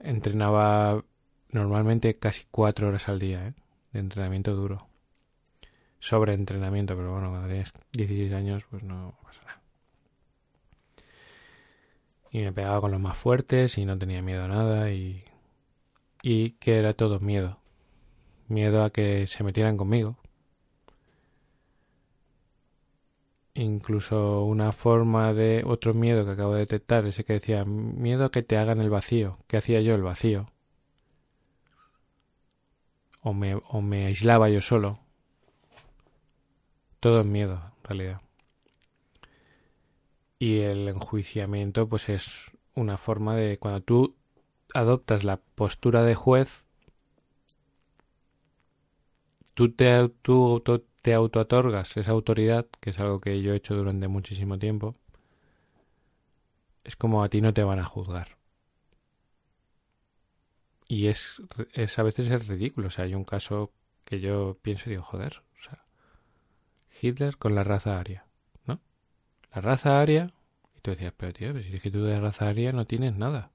[0.00, 1.04] Entrenaba
[1.50, 3.54] normalmente casi cuatro horas al día ¿eh?
[3.92, 4.88] de entrenamiento duro.
[6.00, 9.62] Sobre entrenamiento, pero bueno, cuando tienes 16 años, pues no pasa nada.
[12.30, 15.24] Y me pegaba con los más fuertes y no tenía miedo a nada y
[16.30, 17.58] y que era todo miedo.
[18.48, 20.18] Miedo a que se metieran conmigo.
[23.54, 28.30] Incluso una forma de otro miedo que acabo de detectar, ese que decía miedo a
[28.30, 29.38] que te hagan el vacío.
[29.46, 30.52] ¿Qué hacía yo el vacío?
[33.22, 35.00] O me, o me aislaba yo solo.
[37.00, 38.20] Todo es miedo, en realidad.
[40.38, 44.17] Y el enjuiciamiento, pues es una forma de cuando tú
[44.74, 46.64] adoptas la postura de juez,
[49.54, 50.62] tú te, tú,
[51.02, 54.96] te autoatorgas esa autoridad, que es algo que yo he hecho durante muchísimo tiempo,
[56.84, 58.38] es como a ti no te van a juzgar.
[60.86, 61.42] Y es,
[61.74, 62.86] es a veces es ridículo.
[62.86, 63.72] O sea, hay un caso
[64.04, 65.84] que yo pienso y digo, joder, o sea,
[67.02, 68.26] Hitler con la raza aria,
[68.64, 68.80] ¿no?
[69.54, 70.32] La raza aria,
[70.76, 73.52] y tú decías, pero tío, si es que tú de raza aria no tienes nada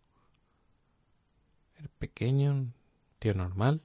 [1.99, 2.73] pequeño,
[3.19, 3.81] tío normal.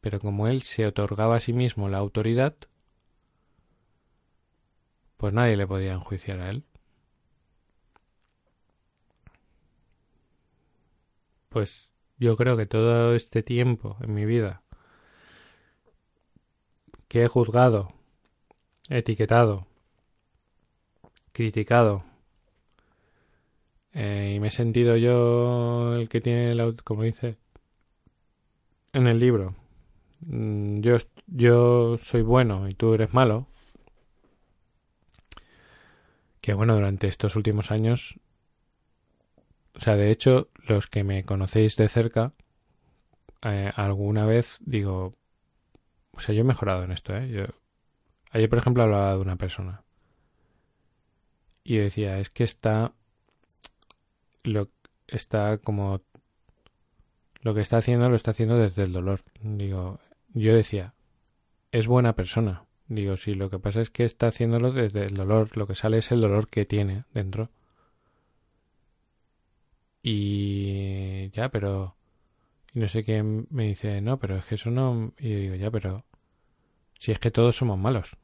[0.00, 2.56] Pero como él se otorgaba a sí mismo la autoridad,
[5.16, 6.64] pues nadie le podía enjuiciar a él.
[11.48, 14.62] Pues yo creo que todo este tiempo en mi vida
[17.08, 17.92] que he juzgado,
[18.88, 19.66] etiquetado,
[21.32, 22.04] criticado,
[23.94, 27.36] eh, y me he sentido yo el que tiene el como dice
[28.92, 29.54] en el libro.
[30.20, 33.46] Mm, yo, yo soy bueno y tú eres malo.
[36.40, 38.18] Que bueno, durante estos últimos años,
[39.74, 42.32] o sea, de hecho, los que me conocéis de cerca,
[43.42, 45.12] eh, alguna vez digo,
[46.12, 47.28] o sea, yo he mejorado en esto, ¿eh?
[47.30, 47.44] Yo,
[48.30, 49.82] ayer, por ejemplo, hablaba de una persona.
[51.64, 52.92] Y decía, es que está
[54.44, 54.68] lo
[55.08, 56.02] está como
[57.42, 59.22] lo que está haciendo lo está haciendo desde el dolor.
[59.42, 60.00] Digo,
[60.32, 60.94] yo decía,
[61.72, 62.64] es buena persona.
[62.88, 65.56] Digo, sí, lo que pasa es que está haciéndolo desde el dolor.
[65.56, 67.50] Lo que sale es el dolor que tiene dentro.
[70.02, 71.96] Y ya, pero...
[72.74, 75.12] Y no sé quién me dice, no, pero es que eso no...
[75.18, 76.04] Y yo digo, ya, pero...
[76.98, 78.16] Si es que todos somos malos.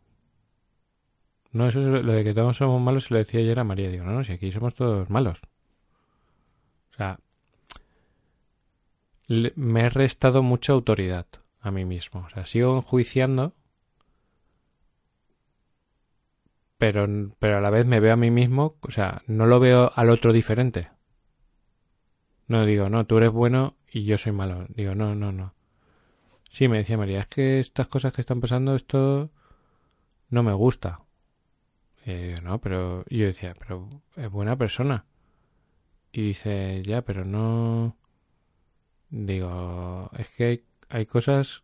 [1.50, 3.90] No, eso es lo de que todos somos malos, se lo decía ayer a María.
[3.90, 5.40] Digo, no, no, si aquí somos todos malos
[6.98, 7.20] sea,
[9.28, 11.26] me he restado mucha autoridad
[11.60, 12.24] a mí mismo.
[12.26, 13.54] O sea, sigo enjuiciando,
[16.78, 17.06] pero,
[17.38, 20.10] pero a la vez me veo a mí mismo, o sea, no lo veo al
[20.10, 20.90] otro diferente.
[22.48, 24.66] No digo, no, tú eres bueno y yo soy malo.
[24.70, 25.54] Digo, no, no, no.
[26.50, 29.30] Sí, me decía María, es que estas cosas que están pasando, esto
[30.30, 31.02] no me gusta.
[32.06, 35.04] Eh, no, pero yo decía, pero es buena persona.
[36.12, 37.96] Y dice, ya, pero no...
[39.10, 41.62] Digo, es que hay, hay cosas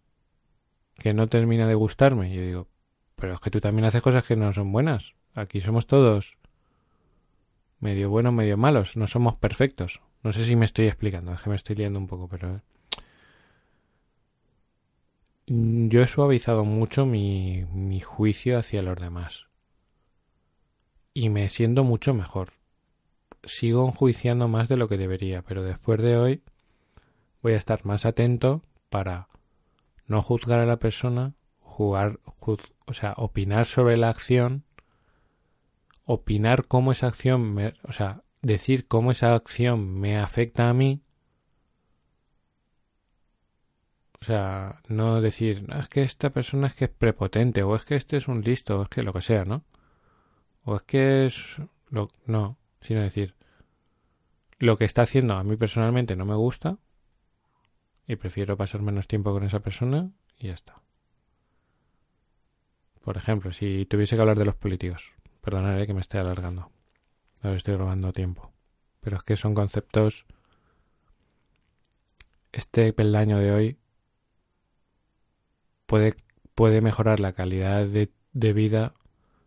[0.99, 2.32] que no termina de gustarme.
[2.32, 2.68] Yo digo,
[3.16, 5.14] pero es que tú también haces cosas que no son buenas.
[5.34, 6.38] Aquí somos todos
[7.84, 8.97] medio buenos, medio malos.
[8.97, 10.01] No somos perfectos.
[10.22, 12.62] No sé si me estoy explicando, es que me estoy liando un poco, pero...
[15.47, 19.45] Yo he suavizado mucho mi, mi juicio hacia los demás.
[21.12, 22.55] Y me siento mucho mejor.
[23.47, 26.42] Sigo enjuiciando más de lo que debería, pero después de hoy
[27.42, 29.28] voy a estar más atento para
[30.07, 32.20] no juzgar a la persona, jugar,
[32.86, 34.64] o sea, opinar sobre la acción,
[36.05, 41.03] opinar cómo esa acción, me, o sea, decir cómo esa acción me afecta a mí.
[44.20, 47.97] O sea, no decir, es que esta persona es que es prepotente, o es que
[47.97, 49.64] este es un listo, o es que lo que sea, ¿no?
[50.64, 51.57] O es que es...
[51.90, 53.35] Lo, no, sino decir,
[54.59, 56.78] lo que está haciendo a mí personalmente no me gusta,
[58.07, 60.82] y prefiero pasar menos tiempo con esa persona y ya está.
[63.03, 66.70] Por ejemplo, si tuviese que hablar de los políticos, perdonaré que me esté alargando.
[67.43, 68.53] Ahora estoy robando tiempo.
[69.01, 70.26] Pero es que son conceptos.
[72.53, 73.78] Este peldaño de hoy
[75.87, 76.14] puede,
[76.55, 78.95] puede mejorar la calidad de, de vida,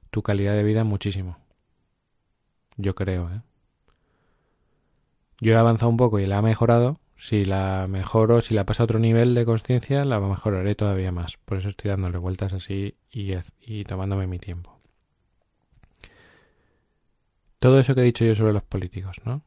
[0.09, 1.37] tu calidad de vida muchísimo.
[2.77, 3.41] Yo creo, ¿eh?
[5.39, 6.99] Yo he avanzado un poco y la he mejorado.
[7.15, 11.37] Si la mejoro, si la paso a otro nivel de conciencia, la mejoraré todavía más.
[11.37, 14.77] Por eso estoy dándole vueltas así y, y tomándome mi tiempo
[17.59, 19.43] todo eso que he dicho yo sobre los políticos, ¿no?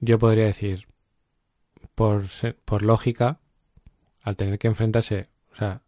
[0.00, 0.88] Yo podría decir,
[1.94, 2.24] por,
[2.64, 3.40] por lógica,
[4.22, 5.82] al tener que enfrentarse, o sea,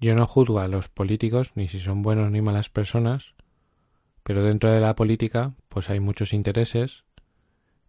[0.00, 3.33] yo no juzgo a los políticos ni si son buenos ni malas personas,
[4.24, 7.04] pero dentro de la política pues hay muchos intereses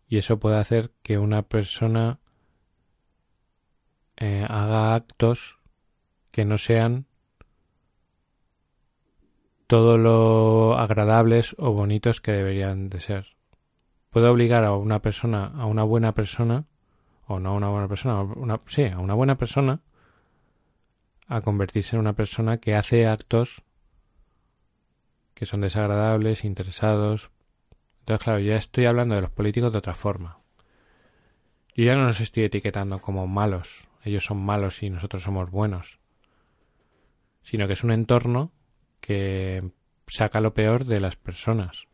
[0.07, 2.19] y eso puede hacer que una persona
[4.17, 5.57] eh, haga actos
[6.31, 7.07] que no sean
[9.67, 13.35] todo lo agradables o bonitos que deberían de ser.
[14.11, 16.65] Puede obligar a una persona, a una buena persona,
[17.27, 19.81] o no a una buena persona, una, sí, a una buena persona,
[21.27, 23.63] a convertirse en una persona que hace actos
[25.35, 27.29] que son desagradables, interesados.
[27.99, 30.39] Entonces, claro, ya estoy hablando de los políticos de otra forma.
[31.75, 35.99] Yo ya no los estoy etiquetando como malos, ellos son malos y nosotros somos buenos,
[37.43, 38.53] sino que es un entorno
[39.01, 39.71] que
[40.07, 41.87] saca lo peor de las personas.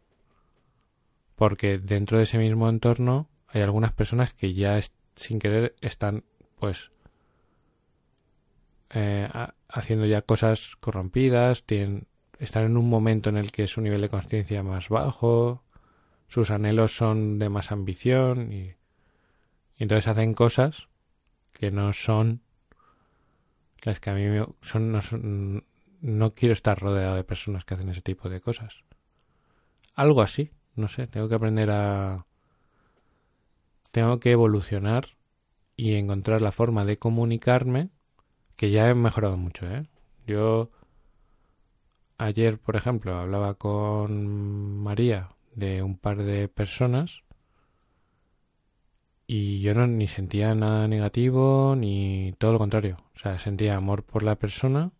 [1.35, 4.79] Porque dentro de ese mismo entorno hay algunas personas que ya
[5.15, 6.23] sin querer están
[6.59, 6.91] pues
[8.91, 9.27] eh,
[9.67, 12.07] haciendo ya cosas corrompidas, tienen,
[12.41, 15.63] están en un momento en el que su nivel de conciencia más bajo,
[16.27, 18.73] sus anhelos son de más ambición y,
[19.77, 20.87] entonces hacen cosas
[21.53, 22.41] que no son
[23.83, 25.65] las que a mí me, son, no son,
[26.01, 28.83] no quiero estar rodeado de personas que hacen ese tipo de cosas.
[29.93, 32.25] Algo así, no sé, tengo que aprender a...
[33.91, 35.09] Tengo que evolucionar
[35.75, 37.89] y encontrar la forma de comunicarme
[38.55, 39.87] que ya he mejorado mucho, ¿eh?
[40.25, 40.71] Yo
[42.21, 47.23] ayer, por ejemplo, hablaba con María de un par de personas
[49.27, 54.03] y yo no ni sentía nada negativo ni todo lo contrario, o sea, sentía amor
[54.03, 54.91] por la persona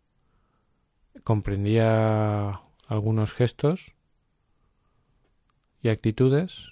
[1.24, 3.94] comprendía algunos gestos
[5.82, 6.70] y actitudes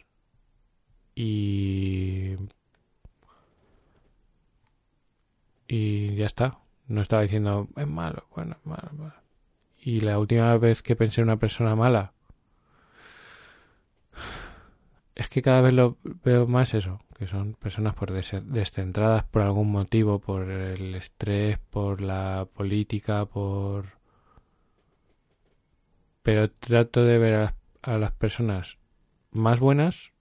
[1.16, 2.36] y
[5.68, 9.19] y ya está no estaba diciendo es malo bueno es malo, malo.
[9.82, 12.14] Y la última vez que pensé en una persona mala
[15.16, 19.72] es que cada vez lo veo más eso que son personas por descentradas por algún
[19.72, 24.00] motivo por el estrés por la política por
[26.24, 28.78] pero trato de ver a, las personas
[29.32, 30.12] más buenas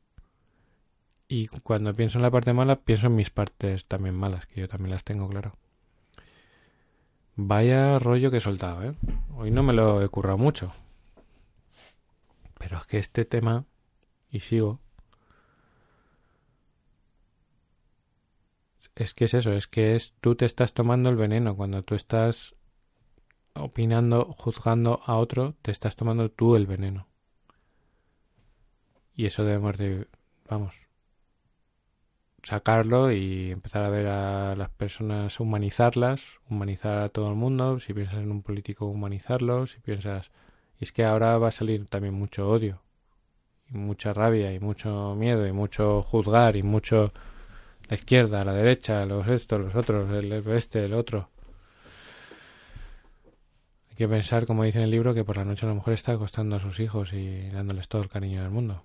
[1.29, 4.69] y cuando pienso en la parte mala pienso en mis partes también malas, que yo
[4.69, 5.53] también las tengo, claro.
[7.41, 8.97] Vaya rollo que he soltado, ¿eh?
[9.37, 10.73] Hoy no me lo he currado mucho.
[12.59, 13.65] Pero es que este tema,
[14.29, 14.81] y sigo,
[18.97, 21.95] es que es eso, es que es tú te estás tomando el veneno cuando tú
[21.95, 22.57] estás
[23.55, 27.07] opinando, juzgando a otro, te estás tomando tú el veneno.
[29.15, 30.09] Y eso debemos de,
[30.49, 30.88] vamos,
[32.43, 37.81] sacarlo y empezar a ver a las personas, humanizarlas, humanizar a todo el mundo.
[37.81, 39.67] Si piensas en un político, humanizarlo.
[39.67, 40.31] Si piensas...
[40.81, 42.81] Y es que ahora va a salir también mucho odio.
[43.71, 47.13] y mucha rabia y mucho miedo y mucho juzgar y mucho
[47.89, 51.31] la izquierda, la derecha, los estos, los otros, el este, el otro.
[53.91, 55.95] Hay que pensar, como dice en el libro, que por la noche a lo mejor
[55.95, 58.83] está acostando a sus hijos y dándoles todo el cariño del mundo.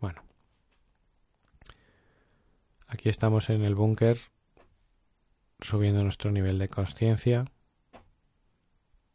[0.00, 0.22] Bueno.
[2.92, 4.18] Aquí estamos en el búnker
[5.60, 7.44] subiendo nuestro nivel de conciencia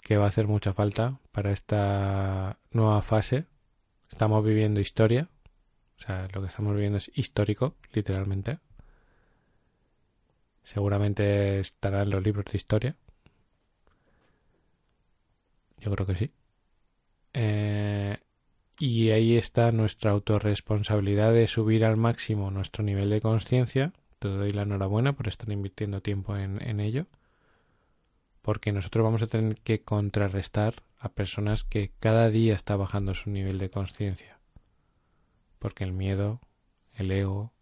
[0.02, 3.48] que va a hacer mucha falta para esta nueva fase.
[4.10, 5.28] Estamos viviendo historia,
[5.98, 8.60] o sea, lo que estamos viviendo es histórico, literalmente.
[10.64, 12.96] Seguramente estará en los libros de historia.
[15.80, 16.32] Yo creo que sí.
[17.34, 18.18] Eh,
[18.80, 23.94] y ahí está nuestra autorresponsabilidad de subir al máximo nuestro nivel de conciencia.
[24.20, 27.08] Te doy la enhorabuena por estar invirtiendo tiempo en, en ello
[28.46, 33.32] porque nosotros vamos a tener que contrarrestar a personas que cada día está bajando su
[33.32, 34.38] nivel de conciencia.
[35.58, 36.40] Porque el miedo,
[36.94, 37.54] el ego,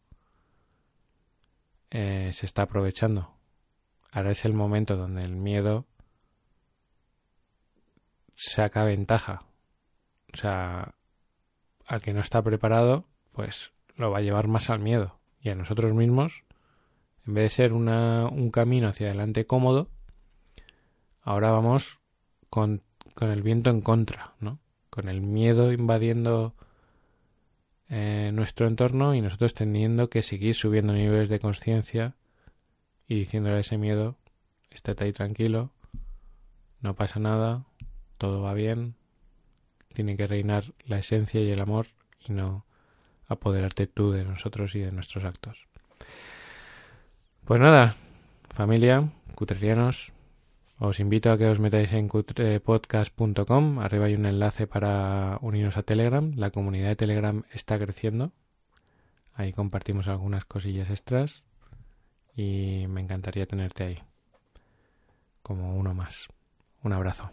[1.89, 3.33] eh, se está aprovechando.
[4.11, 5.85] Ahora es el momento donde el miedo
[8.35, 9.45] saca ventaja.
[10.33, 10.95] O sea,
[11.93, 15.19] al que no está preparado, pues lo va a llevar más al miedo.
[15.39, 16.43] Y a nosotros mismos,
[17.27, 19.89] en vez de ser una, un camino hacia adelante cómodo,
[21.25, 22.01] Ahora vamos
[22.49, 22.81] con,
[23.21, 24.59] el viento en contra, ¿no?
[24.89, 26.53] Con el miedo invadiendo
[27.87, 32.15] eh, nuestro entorno y nosotros teniendo que seguir subiendo niveles de conciencia
[33.07, 34.17] y diciéndole a ese miedo,
[34.69, 35.71] estate ahí tranquilo,
[36.81, 37.63] no pasa nada,
[38.17, 38.95] todo va bien,
[39.93, 41.87] tiene que reinar la esencia y el amor
[42.19, 42.65] y no
[43.27, 45.67] apoderarte tú de nosotros y de nuestros actos.
[47.45, 47.95] Pues nada,
[48.49, 50.13] familia, cutrerianos,
[50.79, 53.79] os invito a que os metáis en podcast.com.
[53.79, 56.33] Arriba hay un enlace para uniros a Telegram.
[56.35, 58.33] La comunidad de Telegram está creciendo.
[59.33, 61.45] Ahí compartimos algunas cosillas extras.
[62.35, 63.99] Y me encantaría tenerte ahí.
[65.41, 66.27] Como uno más.
[66.83, 67.31] Un abrazo.